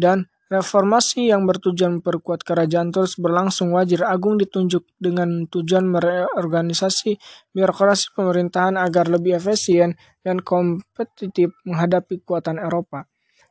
[0.00, 7.20] dan reformasi yang bertujuan memperkuat kerajaan terus berlangsung wajir agung ditunjuk dengan tujuan mereorganisasi
[7.52, 13.04] birokrasi pemerintahan agar lebih efisien dan kompetitif menghadapi kekuatan Eropa.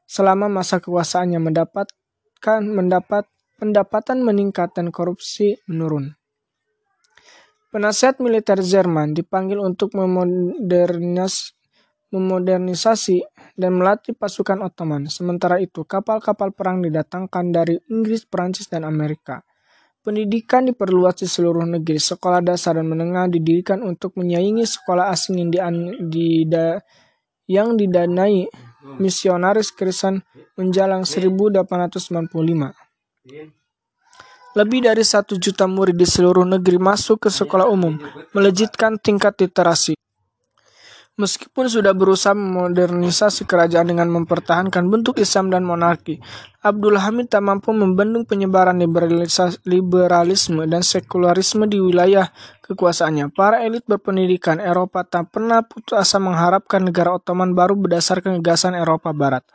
[0.10, 3.30] Selama masa kekuasaannya mendapatkan mendapat
[3.62, 6.18] pendapatan meningkat dan korupsi menurun.
[7.74, 11.63] Penasihat militer Jerman dipanggil untuk memodernisasi
[12.14, 13.26] memodernisasi
[13.58, 15.10] dan melatih pasukan Ottoman.
[15.10, 19.42] Sementara itu, kapal-kapal perang didatangkan dari Inggris, Prancis, dan Amerika.
[20.06, 21.98] Pendidikan diperluas di seluruh negeri.
[21.98, 26.44] Sekolah dasar dan menengah didirikan untuk menyaingi sekolah asing yang, di,
[27.50, 28.46] yang didanai
[29.00, 30.22] misionaris Kristen
[30.60, 32.14] menjelang 1895.
[34.54, 37.98] Lebih dari satu juta murid di seluruh negeri masuk ke sekolah umum,
[38.38, 39.98] melejitkan tingkat literasi.
[41.14, 46.18] Meskipun sudah berusaha memodernisasi kerajaan dengan mempertahankan bentuk Islam dan monarki,
[46.66, 48.82] Abdul Hamid tak mampu membendung penyebaran
[49.62, 52.34] liberalisme dan sekularisme di wilayah
[52.66, 53.30] kekuasaannya.
[53.30, 59.14] Para elit berpendidikan Eropa tak pernah putus asa mengharapkan negara Ottoman baru berdasarkan gagasan Eropa
[59.14, 59.46] Barat.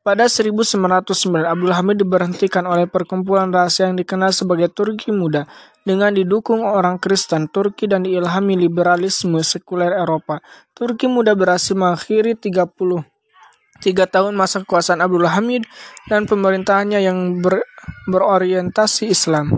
[0.00, 0.80] Pada 1909,
[1.44, 5.44] Abdul Hamid diberhentikan oleh perkumpulan rahasia yang dikenal sebagai Turki Muda
[5.84, 10.40] dengan didukung orang Kristen Turki dan diilhami liberalisme sekuler Eropa.
[10.72, 12.72] Turki Muda berhasil mengakhiri 30
[13.84, 15.68] tiga tahun masa kekuasaan Abdul Hamid
[16.08, 17.60] dan pemerintahannya yang ber,
[18.08, 19.52] berorientasi Islam.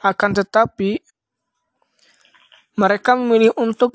[0.00, 1.04] Akan tetapi,
[2.80, 3.92] mereka memilih untuk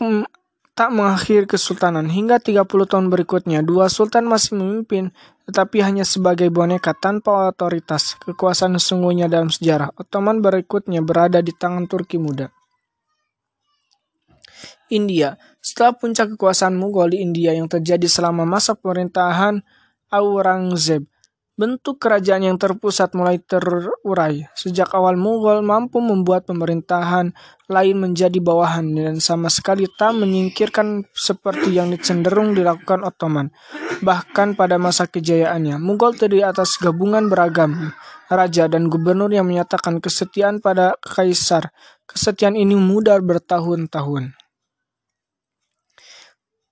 [0.75, 2.11] tak mengakhiri kesultanan.
[2.11, 5.15] Hingga 30 tahun berikutnya, dua sultan masih memimpin,
[5.47, 8.19] tetapi hanya sebagai boneka tanpa otoritas.
[8.19, 12.51] Kekuasaan sesungguhnya dalam sejarah Ottoman berikutnya berada di tangan Turki muda.
[14.93, 15.33] India
[15.65, 19.65] Setelah puncak kekuasaan Mughal di India yang terjadi selama masa pemerintahan
[20.13, 21.09] Aurangzeb,
[21.55, 24.43] Bentuk kerajaan yang terpusat mulai terurai.
[24.59, 27.31] Sejak awal Mughal mampu membuat pemerintahan
[27.71, 33.55] lain menjadi bawahan dan sama sekali tak menyingkirkan seperti yang cenderung dilakukan Ottoman.
[34.03, 37.95] Bahkan pada masa kejayaannya, Mughal terdiri atas gabungan beragam
[38.27, 41.71] raja dan gubernur yang menyatakan kesetiaan pada kaisar.
[42.03, 44.44] Kesetiaan ini mudah bertahun-tahun.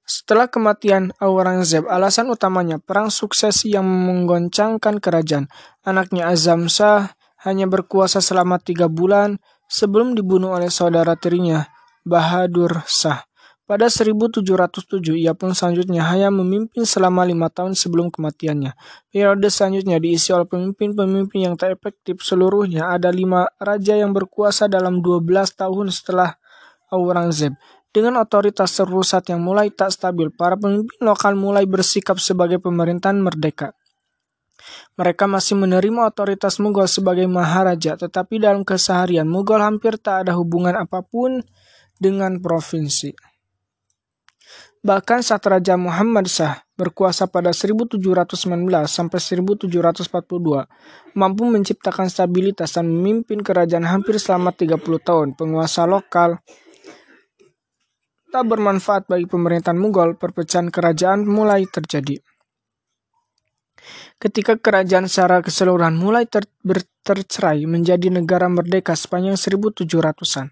[0.03, 5.47] Setelah kematian Aurangzeb, alasan utamanya perang suksesi yang menggoncangkan kerajaan.
[5.87, 7.15] Anaknya Azam Shah
[7.47, 9.39] hanya berkuasa selama tiga bulan
[9.71, 11.71] sebelum dibunuh oleh saudara tirinya,
[12.03, 13.23] Bahadur Shah.
[13.63, 14.43] Pada 1707,
[15.15, 18.75] ia pun selanjutnya hanya memimpin selama lima tahun sebelum kematiannya.
[19.07, 22.91] Periode selanjutnya diisi oleh pemimpin-pemimpin yang tak efektif seluruhnya.
[22.91, 26.35] Ada lima raja yang berkuasa dalam 12 tahun setelah
[26.91, 27.55] Aurangzeb.
[27.93, 33.77] Dengan otoritas terpusat yang mulai tak stabil, para pemimpin lokal mulai bersikap sebagai pemerintahan merdeka.
[34.97, 40.73] Mereka masih menerima otoritas Mughal sebagai maharaja, tetapi dalam keseharian Mughal hampir tak ada hubungan
[40.73, 41.45] apa pun
[42.01, 43.13] dengan provinsi.
[44.83, 48.03] Bahkan saat Raja Muhammad Shah berkuasa pada 1719
[48.83, 50.11] sampai 1742,
[51.15, 55.27] mampu menciptakan stabilitas dan memimpin kerajaan hampir selama 30 tahun.
[55.39, 56.43] Penguasa lokal
[58.33, 62.17] tak bermanfaat bagi pemerintahan Mughal, perpecahan kerajaan mulai terjadi.
[64.17, 66.49] Ketika kerajaan secara keseluruhan mulai ter
[67.05, 70.49] tercerai menjadi negara merdeka sepanjang 1700-an.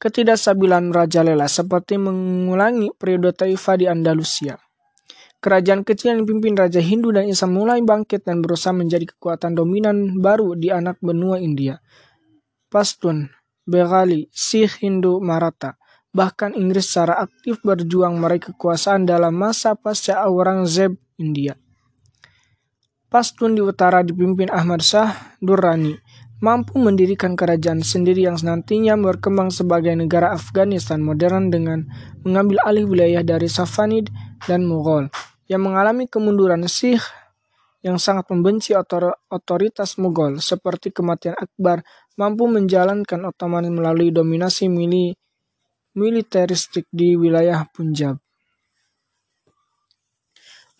[0.00, 4.56] Ketidakstabilan Raja Lela seperti mengulangi periode Taifa di Andalusia.
[5.42, 10.22] Kerajaan kecil yang dipimpin Raja Hindu dan Islam mulai bangkit dan berusaha menjadi kekuatan dominan
[10.24, 11.82] baru di anak benua India.
[12.72, 13.28] Pashtun,
[13.66, 15.76] Bengali, Sikh, Hindu, Maratha
[16.14, 21.58] Bahkan Inggris secara aktif berjuang meraih kekuasaan dalam masa pasca Aurangzeb India.
[23.10, 25.94] Pastun di utara dipimpin Ahmad Shah Durrani
[26.42, 31.88] mampu mendirikan kerajaan sendiri yang nantinya berkembang sebagai negara Afghanistan modern dengan
[32.20, 34.12] mengambil alih wilayah dari Safanid
[34.44, 35.08] dan Mughal
[35.48, 37.00] yang mengalami kemunduran Sikh
[37.80, 41.80] yang sangat membenci otor otoritas Mughal seperti kematian Akbar
[42.20, 45.16] mampu menjalankan Ottoman melalui dominasi mili
[45.94, 48.18] militeristik di wilayah Punjab.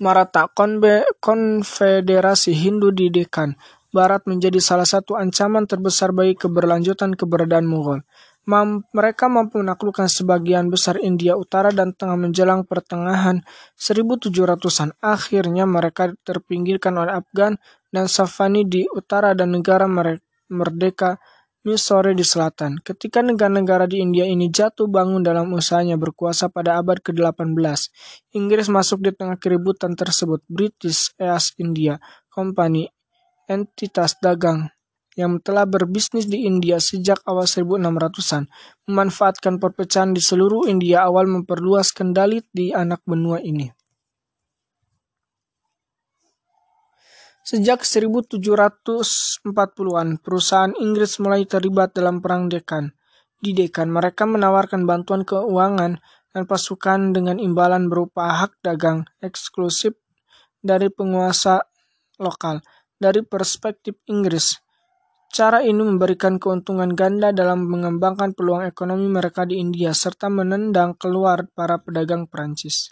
[0.02, 0.50] Maratha
[1.22, 3.54] Konfederasi Hindu di Deccan
[3.94, 8.02] Barat menjadi salah satu ancaman terbesar bagi keberlanjutan keberadaan Mughal.
[8.44, 13.46] Mam mereka mampu menaklukkan sebagian besar India Utara dan Tengah menjelang pertengahan
[13.78, 14.98] 1700-an.
[14.98, 17.56] Akhirnya mereka terpinggirkan oleh Afgan
[17.94, 19.86] dan Safani di utara dan negara
[20.50, 21.22] merdeka
[21.64, 22.76] Mysore di selatan.
[22.84, 27.88] Ketika negara-negara di India ini jatuh bangun dalam usahanya berkuasa pada abad ke-18,
[28.36, 30.44] Inggris masuk di tengah keributan tersebut.
[30.44, 31.96] British East India
[32.28, 32.84] Company,
[33.48, 34.68] entitas dagang
[35.16, 38.44] yang telah berbisnis di India sejak awal 1600-an,
[38.84, 43.72] memanfaatkan perpecahan di seluruh India awal memperluas kendali di anak benua ini.
[47.44, 52.96] Sejak 1740-an, perusahaan Inggris mulai terlibat dalam Perang Dekan.
[53.36, 56.00] Di Dekan, mereka menawarkan bantuan keuangan
[56.32, 59.92] dan pasukan dengan imbalan berupa hak dagang eksklusif
[60.64, 61.68] dari penguasa
[62.16, 62.64] lokal.
[62.96, 64.56] Dari perspektif Inggris,
[65.28, 71.44] cara ini memberikan keuntungan ganda dalam mengembangkan peluang ekonomi mereka di India serta menendang keluar
[71.52, 72.88] para pedagang Prancis.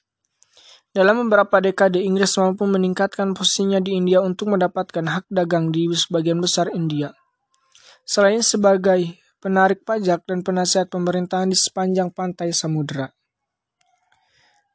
[0.93, 6.37] Dalam beberapa dekade, Inggris mampu meningkatkan posisinya di India untuk mendapatkan hak dagang di sebagian
[6.37, 7.17] besar India.
[8.05, 13.09] Selain sebagai penarik pajak dan penasihat pemerintahan di sepanjang pantai samudera.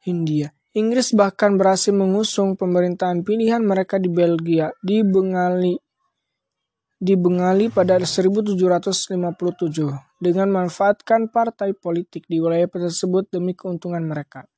[0.02, 0.50] Hindia.
[0.74, 5.06] Inggris bahkan berhasil mengusung pemerintahan pilihan mereka di Belgia, di
[7.14, 8.58] Bengali pada 1757
[10.18, 14.50] dengan memanfaatkan partai politik di wilayah tersebut demi keuntungan mereka.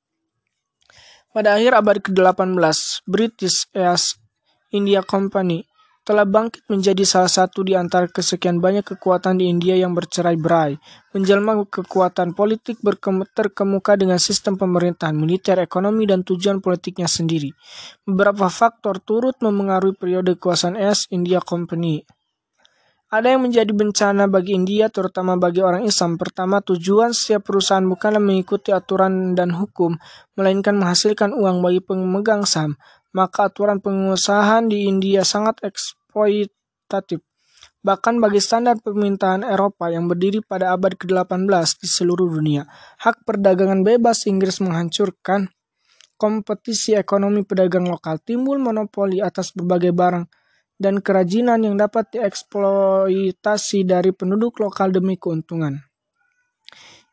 [1.30, 4.18] Pada akhir abad ke-18, British East
[4.74, 5.62] India Company
[6.02, 10.74] telah bangkit menjadi salah satu di antara kesekian banyak kekuatan di India yang bercerai-berai,
[11.14, 12.82] menjelma kekuatan politik
[13.30, 17.54] terkemuka dengan sistem pemerintahan, militer, ekonomi, dan tujuan politiknya sendiri.
[18.02, 22.02] Beberapa faktor turut memengaruhi periode kekuasaan East India Company.
[23.10, 26.14] Ada yang menjadi bencana bagi India, terutama bagi orang Islam.
[26.14, 29.98] Pertama, tujuan setiap perusahaan bukanlah mengikuti aturan dan hukum,
[30.38, 32.78] melainkan menghasilkan uang bagi pemegang saham.
[33.10, 37.22] Maka aturan pengusahaan di India sangat eks eksploitatif.
[37.80, 42.68] Bahkan bagi standar permintaan Eropa yang berdiri pada abad ke-18 di seluruh dunia,
[43.00, 45.48] hak perdagangan bebas Inggris menghancurkan
[46.20, 50.28] kompetisi ekonomi pedagang lokal, timbul monopoli atas berbagai barang
[50.80, 55.84] dan kerajinan yang dapat dieksploitasi dari penduduk lokal demi keuntungan.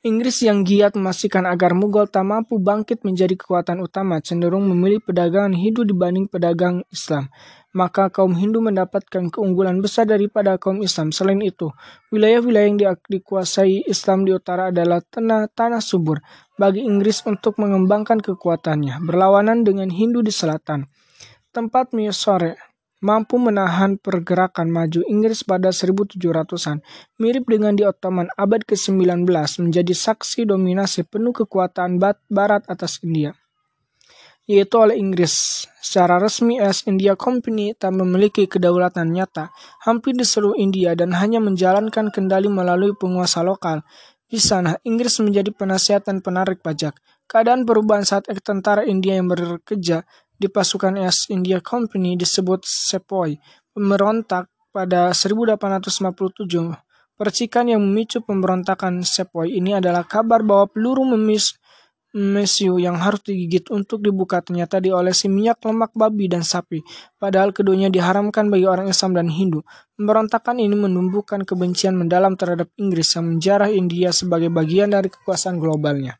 [0.07, 5.51] Inggris yang giat memastikan agar Mughal tak mampu bangkit menjadi kekuatan utama cenderung memilih pedagangan
[5.51, 7.27] Hindu dibanding pedagang Islam.
[7.75, 11.11] Maka kaum Hindu mendapatkan keunggulan besar daripada kaum Islam.
[11.11, 11.73] Selain itu,
[12.15, 12.77] wilayah-wilayah yang
[13.09, 16.23] dikuasai Islam di utara adalah tanah, tanah subur
[16.55, 20.87] bagi Inggris untuk mengembangkan kekuatannya, berlawanan dengan Hindu di selatan.
[21.51, 22.66] Tempat Mysore
[22.97, 26.81] mampu menahan pergerakan maju Inggris pada 1700-an,
[27.21, 29.29] mirip dengan di Ottoman abad ke-19
[29.61, 33.37] menjadi saksi dominasi penuh kekuatan Barat atas India,
[34.49, 35.67] yaitu oleh Inggris.
[35.77, 39.53] Secara resmi East India Company tak memiliki kedaulatan nyata
[39.85, 43.85] hampir di seluruh India dan hanya menjalankan kendali melalui penguasa lokal.
[44.27, 46.99] Di sana, Inggris menjadi penasihat dan penarik pajak.
[47.31, 50.03] Keadaan perubahan saat tentara India yang bekerja
[50.37, 53.41] di pasukan East India Company disebut Sepoy.
[53.73, 56.77] Pemberontak pada 1857.
[57.17, 61.57] Percikan yang memicu pemberontakan Sepoy ini adalah kabar bahwa peluru memis
[62.17, 66.81] mesiu yang harus digigit untuk dibuka ternyata diolesi minyak lemak babi dan sapi,
[67.21, 69.61] padahal keduanya diharamkan bagi orang Islam dan Hindu.
[69.99, 76.17] Pemberontakan ini menumbuhkan kebencian mendalam terhadap Inggris yang menjarah India sebagai bagian dari kekuasaan globalnya.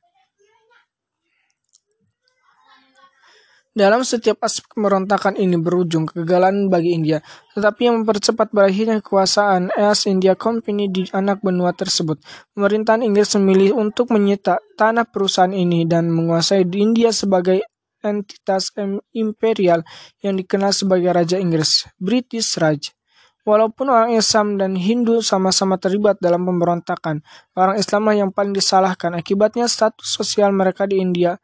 [3.78, 7.21] Dalam setiap aspek pemberontakan ini berujung kegagalan bagi India,
[7.53, 12.17] tetapi yang mempercepat berakhirnya kekuasaan East India Company di anak benua tersebut.
[12.57, 17.61] Pemerintahan Inggris memilih untuk menyita tanah perusahaan ini dan menguasai India sebagai
[18.01, 18.73] entitas
[19.13, 19.86] imperial
[20.25, 22.97] yang dikenal sebagai Raja Inggris, British Raj.
[23.45, 27.21] Walaupun orang Islam dan Hindu sama-sama terlibat dalam pemberontakan,
[27.53, 29.13] orang Islamlah yang paling disalahkan.
[29.13, 31.38] Akibatnya status sosial mereka di India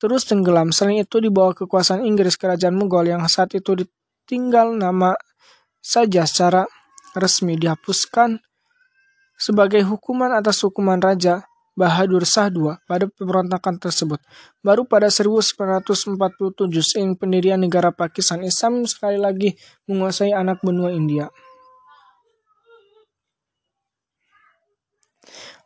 [0.00, 0.72] terus tenggelam.
[0.72, 5.12] Selain itu di bawah kekuasaan Inggris kerajaan Mughal yang saat itu ditinggal nama
[5.78, 6.64] saja secara
[7.12, 8.40] resmi dihapuskan
[9.36, 11.44] sebagai hukuman atas hukuman Raja
[11.76, 14.20] Bahadur Shah II pada pemberontakan tersebut.
[14.60, 16.18] Baru pada 1947
[16.84, 19.56] seiring pendirian negara Pakistan Islam sekali lagi
[19.88, 21.32] menguasai anak benua India.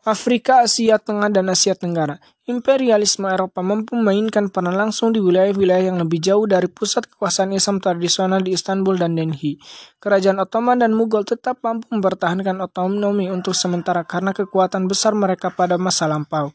[0.05, 2.21] Afrika, Asia Tengah, dan Asia Tenggara.
[2.45, 7.81] Imperialisme Eropa mampu memainkan peran langsung di wilayah-wilayah yang lebih jauh dari pusat kekuasaan Islam
[7.81, 9.57] tradisional di Istanbul dan Delhi.
[9.97, 15.81] Kerajaan Ottoman dan Mughal tetap mampu mempertahankan otonomi untuk sementara karena kekuatan besar mereka pada
[15.81, 16.53] masa lampau.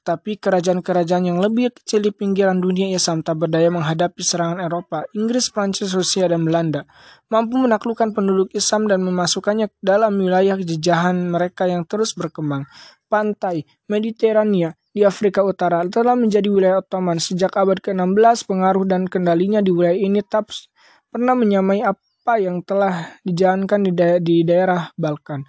[0.00, 5.52] Tetapi kerajaan-kerajaan yang lebih kecil di pinggiran dunia Islam tak berdaya menghadapi serangan Eropa, Inggris,
[5.52, 6.88] Prancis, Rusia, dan Belanda,
[7.28, 12.64] mampu menaklukkan penduduk Islam dan memasukkannya dalam wilayah jejahan mereka yang terus berkembang.
[13.12, 18.48] Pantai Mediterania di Afrika Utara telah menjadi wilayah Ottoman sejak abad ke-16.
[18.48, 20.50] Pengaruh dan kendalinya di wilayah ini tak
[21.12, 25.44] pernah menyamai apa yang telah dijalankan di, da di daerah Balkan.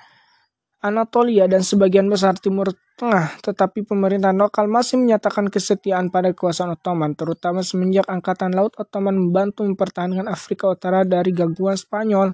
[0.82, 7.14] Anatolia dan sebagian besar Timur Tengah, tetapi pemerintahan lokal masih menyatakan kesetiaan pada kekuasaan Ottoman,
[7.14, 12.34] terutama semenjak Angkatan Laut Ottoman membantu mempertahankan Afrika Utara dari gangguan Spanyol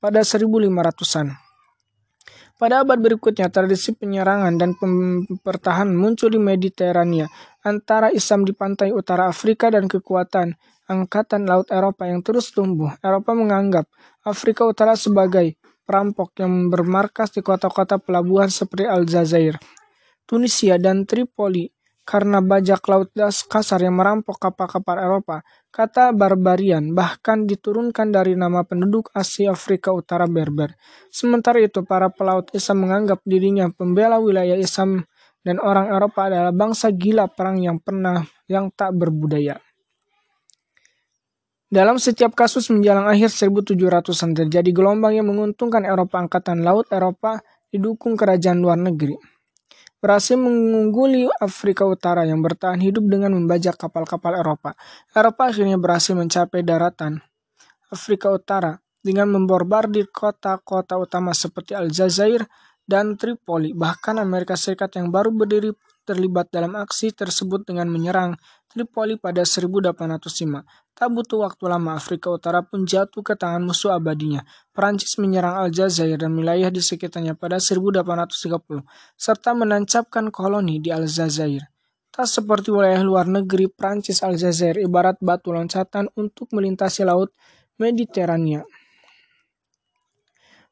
[0.00, 1.36] pada 1500-an.
[2.56, 4.72] Pada abad berikutnya, tradisi penyerangan dan
[5.40, 7.28] pertahanan muncul di Mediterania
[7.60, 10.54] antara Islam di pantai utara Afrika dan kekuatan
[10.86, 12.92] Angkatan Laut Eropa yang terus tumbuh.
[13.00, 13.88] Eropa menganggap
[14.22, 19.60] Afrika Utara sebagai perampok yang bermarkas di kota-kota pelabuhan seperti Aljazair,
[20.24, 21.70] Tunisia, dan Tripoli
[22.02, 25.46] karena bajak laut das kasar yang merampok kapal-kapal Eropa.
[25.70, 30.74] Kata barbarian bahkan diturunkan dari nama penduduk Asia Afrika Utara Berber.
[31.08, 35.06] Sementara itu, para pelaut Islam menganggap dirinya pembela wilayah Islam
[35.42, 39.58] dan orang Eropa adalah bangsa gila perang yang pernah yang tak berbudaya.
[41.72, 47.40] Dalam setiap kasus menjelang akhir 1700-an terjadi gelombang yang menguntungkan Eropa Angkatan Laut Eropa
[47.72, 49.16] didukung kerajaan luar negeri.
[49.96, 54.76] Berhasil mengungguli Afrika Utara yang bertahan hidup dengan membajak kapal-kapal Eropa.
[55.16, 57.24] Eropa akhirnya berhasil mencapai daratan
[57.88, 62.44] Afrika Utara dengan memborbardir kota-kota utama seperti Aljazair
[62.84, 63.72] dan Tripoli.
[63.72, 65.72] Bahkan Amerika Serikat yang baru berdiri
[66.04, 68.36] terlibat dalam aksi tersebut dengan menyerang
[68.68, 70.81] Tripoli pada 1805.
[71.02, 74.46] Tak butuh waktu lama, Afrika Utara pun jatuh ke tangan musuh abadinya.
[74.70, 78.86] Perancis menyerang Aljazair dan wilayah di sekitarnya pada 1830,
[79.18, 81.66] serta menancapkan koloni di Aljazair.
[82.06, 87.34] Tak seperti wilayah luar negeri, Prancis Aljazair ibarat batu loncatan untuk melintasi laut
[87.82, 88.62] Mediterania.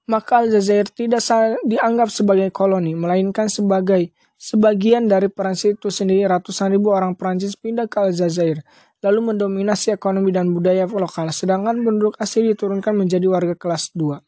[0.06, 1.26] Maka Aljazair tidak
[1.66, 7.84] dianggap sebagai koloni, melainkan sebagai Sebagian dari Prancis itu sendiri ratusan ribu orang Prancis pindah
[7.84, 8.64] ke Aljazair,
[9.00, 14.20] lalu mendominasi ekonomi dan budaya lokal, sedangkan penduduk asli diturunkan menjadi warga kelas 2.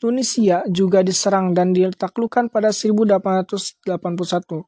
[0.00, 4.64] Tunisia juga diserang dan ditaklukkan pada 1881.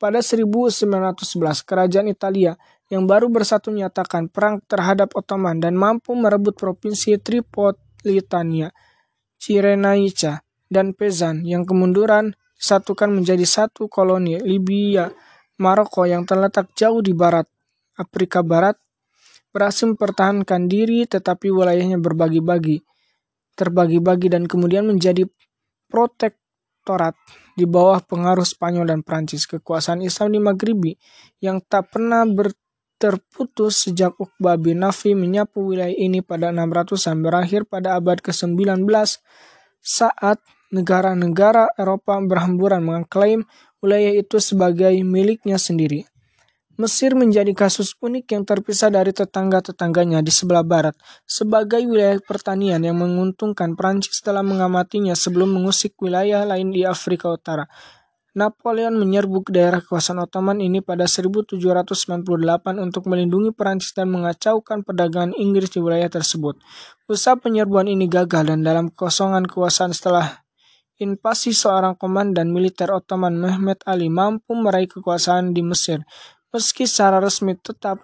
[0.00, 2.56] Pada 1911, kerajaan Italia
[2.88, 8.72] yang baru bersatu menyatakan perang terhadap Ottoman dan mampu merebut provinsi Tripolitania,
[9.36, 10.40] Cirenaica,
[10.72, 15.12] dan Pezan yang kemunduran disatukan menjadi satu koloni Libya,
[15.60, 17.44] Maroko yang terletak jauh di barat
[17.98, 18.78] Afrika Barat
[19.50, 22.82] berhasil mempertahankan diri tetapi wilayahnya berbagi-bagi,
[23.58, 25.26] terbagi-bagi dan kemudian menjadi
[25.90, 27.18] protektorat
[27.58, 29.44] di bawah pengaruh Spanyol dan Prancis.
[29.50, 30.92] Kekuasaan Islam di Maghribi
[31.42, 32.22] yang tak pernah
[33.00, 38.84] terputus sejak Uqbah bin Nafi menyapu wilayah ini pada 600-an berakhir pada abad ke-19
[39.80, 40.38] saat
[40.68, 43.48] negara-negara Eropa berhamburan mengklaim
[43.80, 46.04] wilayah itu sebagai miliknya sendiri.
[46.80, 50.96] Mesir menjadi kasus unik yang terpisah dari tetangga-tetangganya di sebelah barat
[51.28, 57.68] sebagai wilayah pertanian yang menguntungkan Prancis telah mengamatinya sebelum mengusik wilayah lain di Afrika Utara.
[58.32, 61.60] Napoleon menyerbu daerah kekuasaan Ottoman ini pada 1798
[62.80, 66.56] untuk melindungi Prancis dan mengacaukan perdagangan Inggris di wilayah tersebut.
[67.12, 70.40] Usaha penyerbuan ini gagal dan dalam kekosongan kekuasaan setelah
[70.96, 76.06] invasi seorang komandan militer Ottoman Mehmet Ali mampu meraih kekuasaan di Mesir,
[76.50, 78.02] meski secara resmi tetap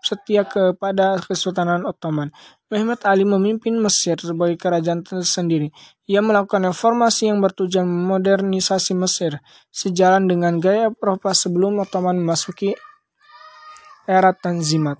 [0.00, 2.32] setia kepada Kesultanan Ottoman.
[2.72, 5.74] Mehmet Ali memimpin Mesir sebagai kerajaan tersendiri.
[6.08, 12.72] Ia melakukan reformasi yang bertujuan memodernisasi Mesir, sejalan dengan gaya Eropa sebelum Ottoman memasuki
[14.08, 14.98] era Tanzimat.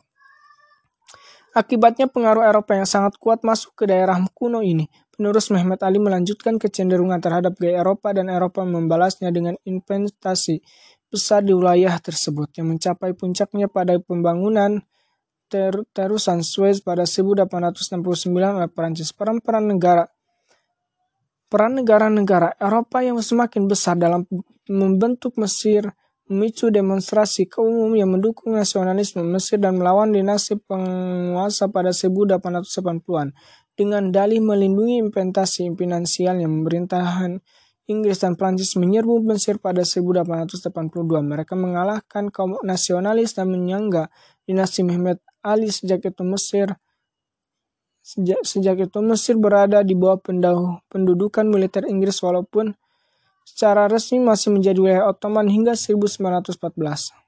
[1.50, 4.86] Akibatnya pengaruh Eropa yang sangat kuat masuk ke daerah kuno ini.
[5.10, 10.62] Penerus Mehmet Ali melanjutkan kecenderungan terhadap gaya Eropa dan Eropa membalasnya dengan investasi
[11.10, 14.80] besar di wilayah tersebut yang mencapai puncaknya pada pembangunan
[15.50, 19.10] ter terusan Suez pada 1869 oleh Perancis.
[19.10, 20.06] Peran-peran negara
[21.50, 24.22] Peran negara-negara Eropa yang semakin besar dalam
[24.70, 25.82] membentuk Mesir,
[26.30, 33.34] memicu demonstrasi kaum umum yang mendukung nasionalisme Mesir dan melawan dinasti penguasa pada 1880-an
[33.74, 37.42] dengan dalih melindungi investasi finansial yang pemerintahan
[37.90, 40.70] Inggris dan Prancis menyerbu Mesir pada 1882.
[41.26, 44.06] Mereka mengalahkan kaum nasionalis dan menyangga
[44.46, 46.78] dinasti Mehmet Ali sejak itu Mesir
[48.10, 50.18] sejak, sejak itu Mesir berada di bawah
[50.88, 52.74] pendudukan militer Inggris walaupun
[53.44, 57.19] secara resmi masih menjadi wilayah Ottoman hingga 1914.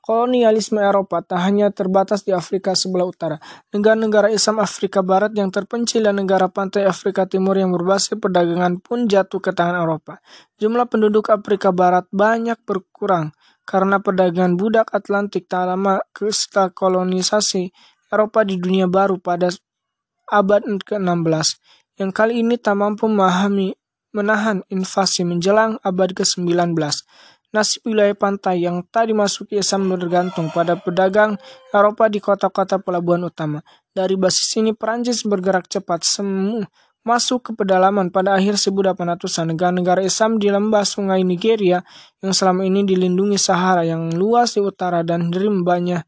[0.00, 3.36] Kolonialisme Eropa tak hanya terbatas di Afrika sebelah utara.
[3.68, 9.04] Negara-negara Islam Afrika Barat yang terpencil dan negara pantai Afrika Timur yang berbasis perdagangan pun
[9.04, 10.24] jatuh ke tangan Eropa.
[10.56, 13.36] Jumlah penduduk Afrika Barat banyak berkurang
[13.68, 17.68] karena perdagangan budak Atlantik tak lama setelah kolonisasi
[18.08, 19.52] Eropa di dunia baru pada
[20.32, 21.46] abad ke-16
[22.00, 23.76] yang kali ini tak mampu memahami
[24.16, 26.74] menahan invasi menjelang abad ke-19.
[27.50, 31.34] Nasib wilayah pantai yang tak dimasuki Islam bergantung pada pedagang
[31.74, 33.58] Eropa di kota-kota pelabuhan utama.
[33.90, 36.62] Dari basis ini Perancis bergerak cepat semu
[37.02, 41.82] masuk ke pedalaman pada akhir 1800-an negara-negara Islam di lembah sungai Nigeria
[42.22, 46.06] yang selama ini dilindungi Sahara yang luas di utara dan rimbanya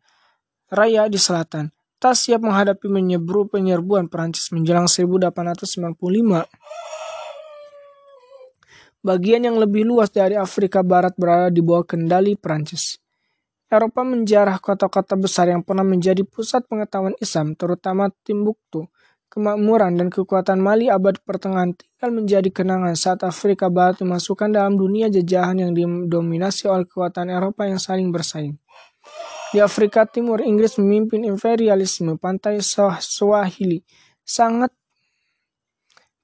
[0.71, 1.75] raya di selatan.
[1.99, 5.91] Tak siap menghadapi menyebru penyerbuan Perancis menjelang 1895
[9.03, 13.03] Bagian yang lebih luas dari Afrika Barat berada di bawah kendali Prancis.
[13.67, 18.87] Eropa menjarah kota-kota besar yang pernah menjadi pusat pengetahuan Islam, terutama Timbuktu,
[19.27, 25.11] kemakmuran dan kekuatan Mali abad pertengahan tinggal menjadi kenangan saat Afrika Barat dimasukkan dalam dunia
[25.11, 28.55] jajahan yang didominasi oleh kekuatan Eropa yang saling bersaing.
[29.51, 33.83] Di Afrika Timur, Inggris memimpin imperialisme pantai Swahili
[34.21, 34.71] sangat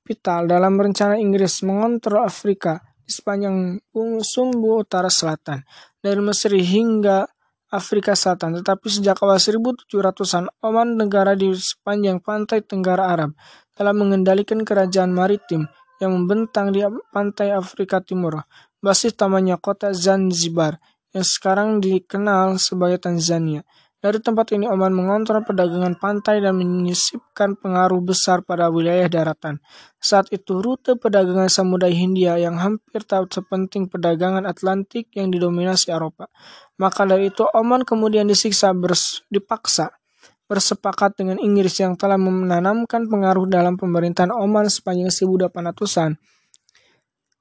[0.09, 3.77] vital dalam rencana Inggris mengontrol Afrika di sepanjang
[4.25, 5.61] sumbu utara selatan,
[6.01, 7.29] dari Mesir hingga
[7.69, 8.57] Afrika Selatan.
[8.61, 13.37] Tetapi sejak awal 1700-an, Oman negara di sepanjang pantai Tenggara Arab
[13.77, 15.69] telah mengendalikan kerajaan maritim
[16.01, 16.81] yang membentang di
[17.13, 18.41] pantai Afrika Timur.
[18.81, 20.81] Basis utamanya kota Zanzibar
[21.13, 23.67] yang sekarang dikenal sebagai Tanzania.
[23.99, 29.59] Dari tempat ini Oman mengontrol perdagangan pantai dan menyisipkan pengaruh besar pada wilayah daratan.
[29.99, 36.31] Saat itu rute perdagangan Samudra Hindia yang hampir tak sepenting perdagangan Atlantik yang didominasi Eropa.
[36.79, 39.99] Maka dari itu Oman kemudian disiksa bers dipaksa
[40.47, 46.17] bersepakat dengan Inggris yang telah menanamkan pengaruh dalam pemerintahan Oman sepanjang 1800-an.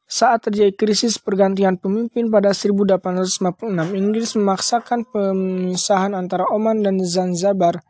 [0.08, 7.84] Saat terjadi krisis pergantian pemimpin pada 1856, Inggris memaksakan pemisahan antara Oman dan Zanzibar,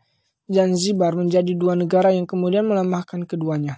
[0.49, 3.78] Zanzibar menjadi dua negara yang kemudian melemahkan keduanya.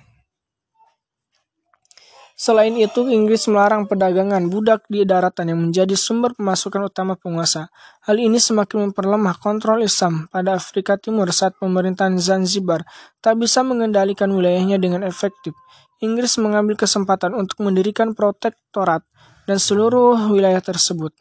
[2.39, 7.67] Selain itu, Inggris melarang perdagangan budak di daratan yang menjadi sumber pemasukan utama penguasa.
[8.07, 12.87] Hal ini semakin memperlemah kontrol Islam pada Afrika Timur saat pemerintahan Zanzibar
[13.19, 15.51] tak bisa mengendalikan wilayahnya dengan efektif.
[15.99, 19.03] Inggris mengambil kesempatan untuk mendirikan protektorat
[19.43, 21.11] dan seluruh wilayah tersebut.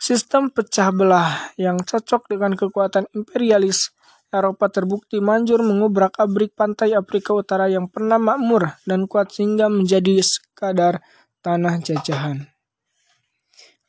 [0.00, 3.92] Sistem pecah belah yang cocok dengan kekuatan imperialis
[4.32, 10.24] Eropa terbukti manjur mengubrak abrik pantai Afrika Utara yang pernah makmur dan kuat sehingga menjadi
[10.24, 11.04] sekadar
[11.44, 12.48] tanah jajahan.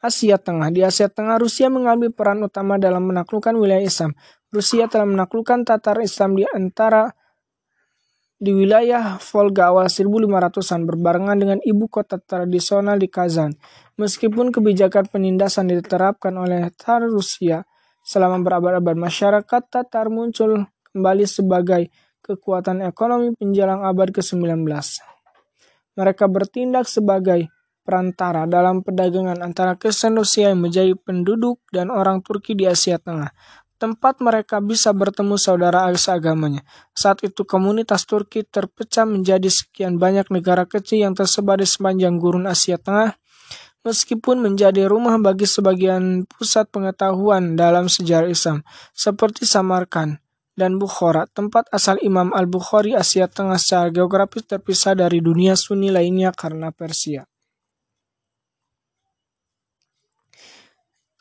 [0.03, 4.11] Asia Tengah Di Asia Tengah, Rusia mengambil peran utama dalam menaklukkan wilayah Islam.
[4.51, 7.07] Rusia telah menaklukkan Tatar Islam di antara
[8.43, 13.55] di wilayah Volga awal 1500-an berbarengan dengan ibu kota tradisional di Kazan.
[13.95, 17.63] Meskipun kebijakan penindasan diterapkan oleh Tsar Rusia
[18.03, 21.87] selama berabad-abad, masyarakat Tatar muncul kembali sebagai
[22.19, 24.67] kekuatan ekonomi penjelang abad ke-19.
[25.95, 27.47] Mereka bertindak sebagai
[27.87, 33.31] perantara dalam perdagangan antara Kristen Rusia yang menjadi penduduk dan orang Turki di Asia Tengah
[33.83, 36.63] tempat mereka bisa bertemu saudara agamanya.
[36.95, 42.47] Saat itu komunitas Turki terpecah menjadi sekian banyak negara kecil yang tersebar di sepanjang gurun
[42.47, 43.19] Asia Tengah,
[43.83, 48.63] meskipun menjadi rumah bagi sebagian pusat pengetahuan dalam sejarah Islam,
[48.95, 50.23] seperti Samarkand
[50.55, 56.31] dan Bukhara, tempat asal Imam Al-Bukhari Asia Tengah secara geografis terpisah dari dunia Sunni lainnya
[56.31, 57.27] karena Persia.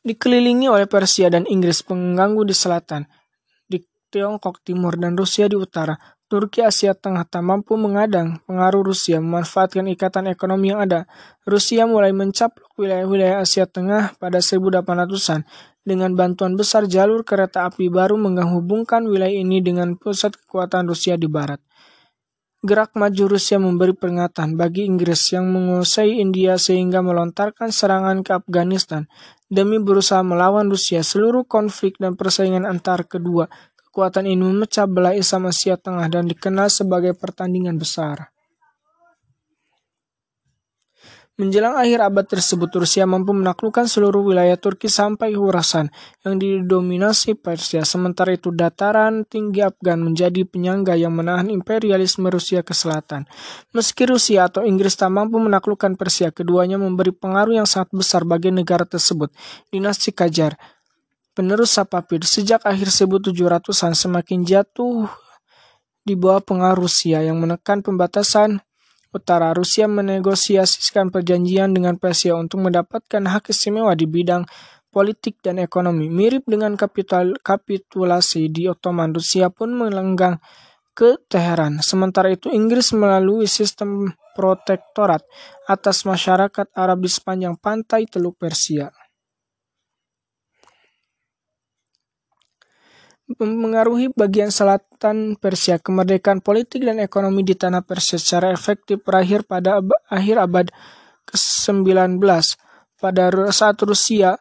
[0.02, 3.06] Dikelilingi oleh Persia dan Inggris pengganggu di selatan,
[3.70, 3.78] di
[4.10, 5.94] Tiongkok Timur dan Rusia di utara,
[6.26, 11.06] Turki Asia Tengah tak mampu mengadang pengaruh Rusia memanfaatkan ikatan ekonomi yang ada.
[11.46, 15.46] Rusia mulai mencaplok wilayah-wilayah Asia Tengah pada 1800-an
[15.86, 21.30] dengan bantuan besar jalur kereta api baru menghubungkan wilayah ini dengan pusat kekuatan Rusia di
[21.30, 21.62] barat.
[22.62, 29.10] Gerak maju Rusia memberi peringatan bagi Inggris yang menguasai India sehingga melontarkan serangan ke Afghanistan
[29.50, 31.02] demi berusaha melawan Rusia.
[31.02, 33.50] Seluruh konflik dan persaingan antar kedua
[33.90, 38.30] kekuatan ini memecah belah Islam Asia Tengah dan dikenal sebagai pertandingan besar.
[41.40, 45.88] Menjelang akhir abad tersebut, Rusia mampu menaklukkan seluruh wilayah Turki sampai Khurasan
[46.28, 47.88] yang didominasi Persia.
[47.88, 53.24] Sementara itu, dataran tinggi Afgan menjadi penyangga yang menahan imperialisme Rusia ke selatan.
[53.72, 58.52] Meski Rusia atau Inggris tak mampu menaklukkan Persia, keduanya memberi pengaruh yang sangat besar bagi
[58.52, 59.32] negara tersebut.
[59.72, 60.60] Dinasti Kajar,
[61.32, 65.08] penerus Safavid, sejak akhir 1700-an semakin jatuh
[66.04, 68.60] di bawah pengaruh Rusia yang menekan pembatasan
[69.12, 74.48] Utara, Rusia menegosiasikan perjanjian dengan Persia untuk mendapatkan hak istimewa di bidang
[74.88, 76.08] politik dan ekonomi.
[76.08, 80.40] Mirip dengan kapital, kapitulasi di Ottoman, Rusia pun melenggang
[80.96, 81.84] ke Teheran.
[81.84, 85.24] Sementara itu, Inggris melalui sistem protektorat
[85.68, 88.88] atas masyarakat Arab di sepanjang pantai Teluk Persia.
[93.38, 95.80] Mempengaruhi bagian selatan Persia.
[95.80, 100.66] Kemerdekaan politik dan ekonomi di tanah Persia secara efektif berakhir pada ab akhir abad
[101.28, 102.18] ke-19
[103.02, 104.38] pada saat Rusia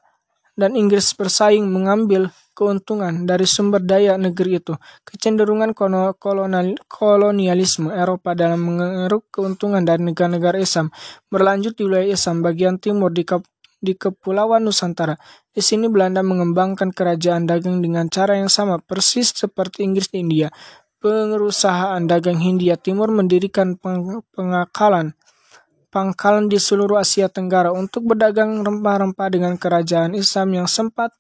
[0.54, 4.78] dan Inggris bersaing mengambil keuntungan dari sumber daya negeri itu.
[5.08, 10.94] Kecenderungan kolonial, kolonialisme Eropa dalam mengeruk keuntungan dari negara-negara Islam
[11.32, 13.26] berlanjut di wilayah Islam bagian timur di
[13.82, 15.18] di Kepulauan Nusantara.
[15.50, 20.50] Di sini Belanda mengembangkan kerajaan dagang dengan cara yang sama persis seperti Inggris di India.
[21.02, 23.74] perusahaan dagang Hindia Timur mendirikan
[24.38, 25.18] pengakalan
[25.92, 31.12] pangkalan di seluruh Asia Tenggara untuk berdagang rempah-rempah dengan kerajaan Islam yang sempat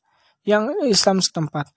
[0.48, 1.70] yang Islam setempat.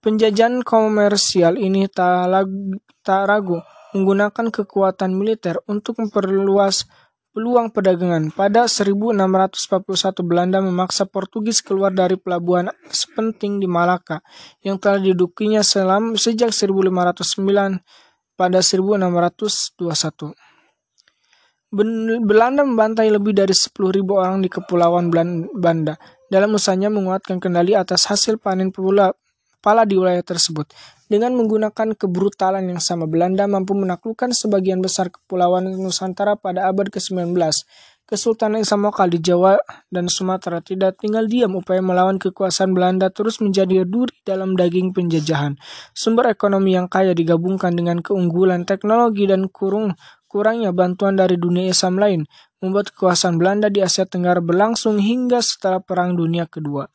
[0.00, 2.48] Penjajahan komersial ini tak,
[3.04, 3.60] tak ragu
[3.92, 6.88] menggunakan kekuatan militer untuk memperluas
[7.38, 8.34] peluang perdagangan.
[8.34, 14.26] Pada 1641 Belanda memaksa Portugis keluar dari pelabuhan sepenting di Malaka
[14.66, 17.78] yang telah didudukinya selama sejak 1509
[18.34, 20.34] pada 1621.
[22.26, 25.06] Belanda membantai lebih dari 10.000 orang di Kepulauan
[25.54, 25.94] Banda
[26.26, 29.14] dalam usahanya menguatkan kendali atas hasil panen pula
[29.62, 30.74] pala di wilayah tersebut.
[31.08, 37.32] Dengan menggunakan kebrutalan yang sama, Belanda mampu menaklukkan sebagian besar kepulauan Nusantara pada abad ke-19.
[38.08, 39.56] Kesultanan Islam lokal di Jawa
[39.88, 45.56] dan Sumatera tidak tinggal diam upaya melawan kekuasaan Belanda terus menjadi duri dalam daging penjajahan.
[45.96, 49.92] Sumber ekonomi yang kaya digabungkan dengan keunggulan teknologi dan kurung
[50.28, 52.24] kurangnya bantuan dari dunia Islam lain
[52.60, 56.88] membuat kekuasaan Belanda di Asia Tenggara berlangsung hingga setelah Perang Dunia Kedua.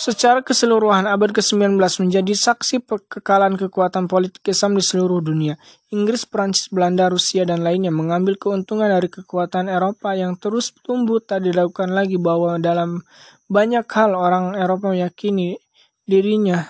[0.00, 5.60] Secara keseluruhan, abad ke-19 menjadi saksi kekalahan kekuatan politik Islam di seluruh dunia.
[5.92, 11.44] Inggris, Prancis, Belanda, Rusia, dan lainnya mengambil keuntungan dari kekuatan Eropa yang terus tumbuh tak
[11.44, 13.04] dilakukan lagi bahwa dalam
[13.44, 15.60] banyak hal orang Eropa meyakini
[16.08, 16.64] dirinya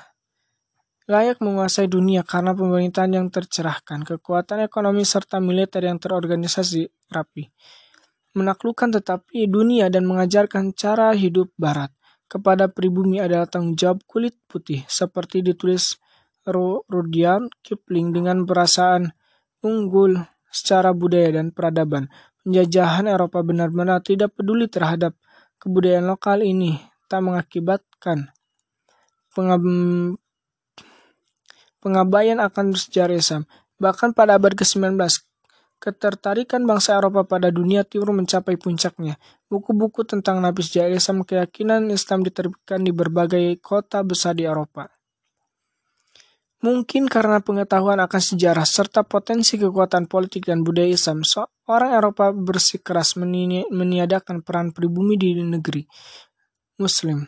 [1.06, 6.82] layak menguasai dunia karena pemerintahan yang tercerahkan, kekuatan ekonomi serta militer yang terorganisasi
[7.14, 7.46] rapi.
[8.34, 11.94] Menaklukkan tetapi dunia dan mengajarkan cara hidup barat
[12.30, 15.98] kepada pribumi adalah tanggung jawab kulit putih, seperti ditulis
[16.46, 19.10] Rudyard Kipling dengan perasaan
[19.66, 20.14] unggul
[20.46, 22.06] secara budaya dan peradaban.
[22.46, 25.18] Penjajahan Eropa benar-benar tidak peduli terhadap
[25.58, 28.32] kebudayaan lokal ini, tak mengakibatkan
[29.34, 29.60] pengab
[31.82, 33.44] pengabaian akan sejarah Islam.
[33.80, 34.96] Bahkan pada abad ke-19,
[35.80, 39.16] Ketertarikan bangsa Eropa pada dunia timur mencapai puncaknya.
[39.48, 44.92] Buku-buku tentang Nabi sejak Islam keyakinan Islam diterbitkan di berbagai kota besar di Eropa.
[46.60, 51.24] Mungkin karena pengetahuan akan sejarah serta potensi kekuatan politik dan budaya Islam,
[51.64, 55.88] orang Eropa bersikeras meni meniadakan peran pribumi di negeri
[56.76, 57.24] Muslim.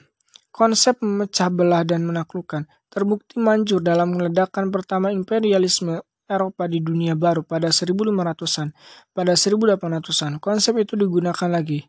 [0.52, 7.44] Konsep memecah belah dan menaklukkan terbukti manjur dalam ledakan pertama imperialisme Eropa di dunia baru
[7.44, 8.72] pada 1500-an.
[9.12, 11.84] Pada 1800-an, konsep itu digunakan lagi.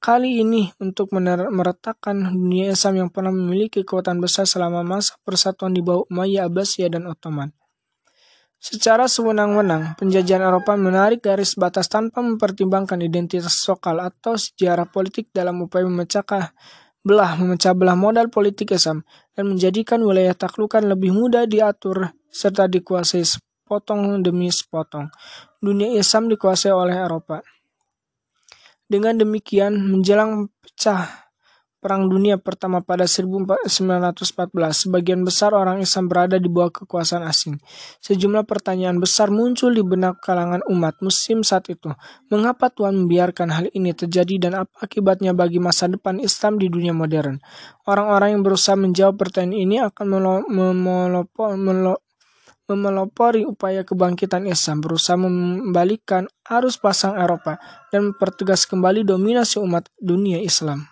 [0.00, 5.84] Kali ini untuk meretakkan dunia Islam yang pernah memiliki kekuatan besar selama masa persatuan di
[5.84, 7.52] bawah Umayyah Abbasiyah dan Ottoman.
[8.60, 15.64] Secara sewenang-wenang, penjajahan Eropa menarik garis batas tanpa mempertimbangkan identitas lokal atau sejarah politik dalam
[15.64, 16.52] upaya memecahkan
[17.00, 23.24] belah memecah belah modal politik Islam dan menjadikan wilayah taklukan lebih mudah diatur serta dikuasai
[23.70, 25.06] sepotong demi sepotong.
[25.62, 27.38] Dunia Islam dikuasai oleh Eropa.
[28.90, 31.30] Dengan demikian, menjelang pecah
[31.80, 33.62] Perang Dunia Pertama pada 1914,
[34.74, 37.56] sebagian besar orang Islam berada di bawah kekuasaan asing.
[38.02, 41.88] Sejumlah pertanyaan besar muncul di benak kalangan umat muslim saat itu.
[42.28, 46.92] Mengapa Tuhan membiarkan hal ini terjadi dan apa akibatnya bagi masa depan Islam di dunia
[46.92, 47.40] modern?
[47.86, 50.06] Orang-orang yang berusaha menjawab pertanyaan ini akan
[52.70, 57.58] memelopori upaya kebangkitan Islam berusaha membalikan arus pasang Eropa
[57.90, 60.86] dan mempertegas kembali dominasi umat dunia Islam.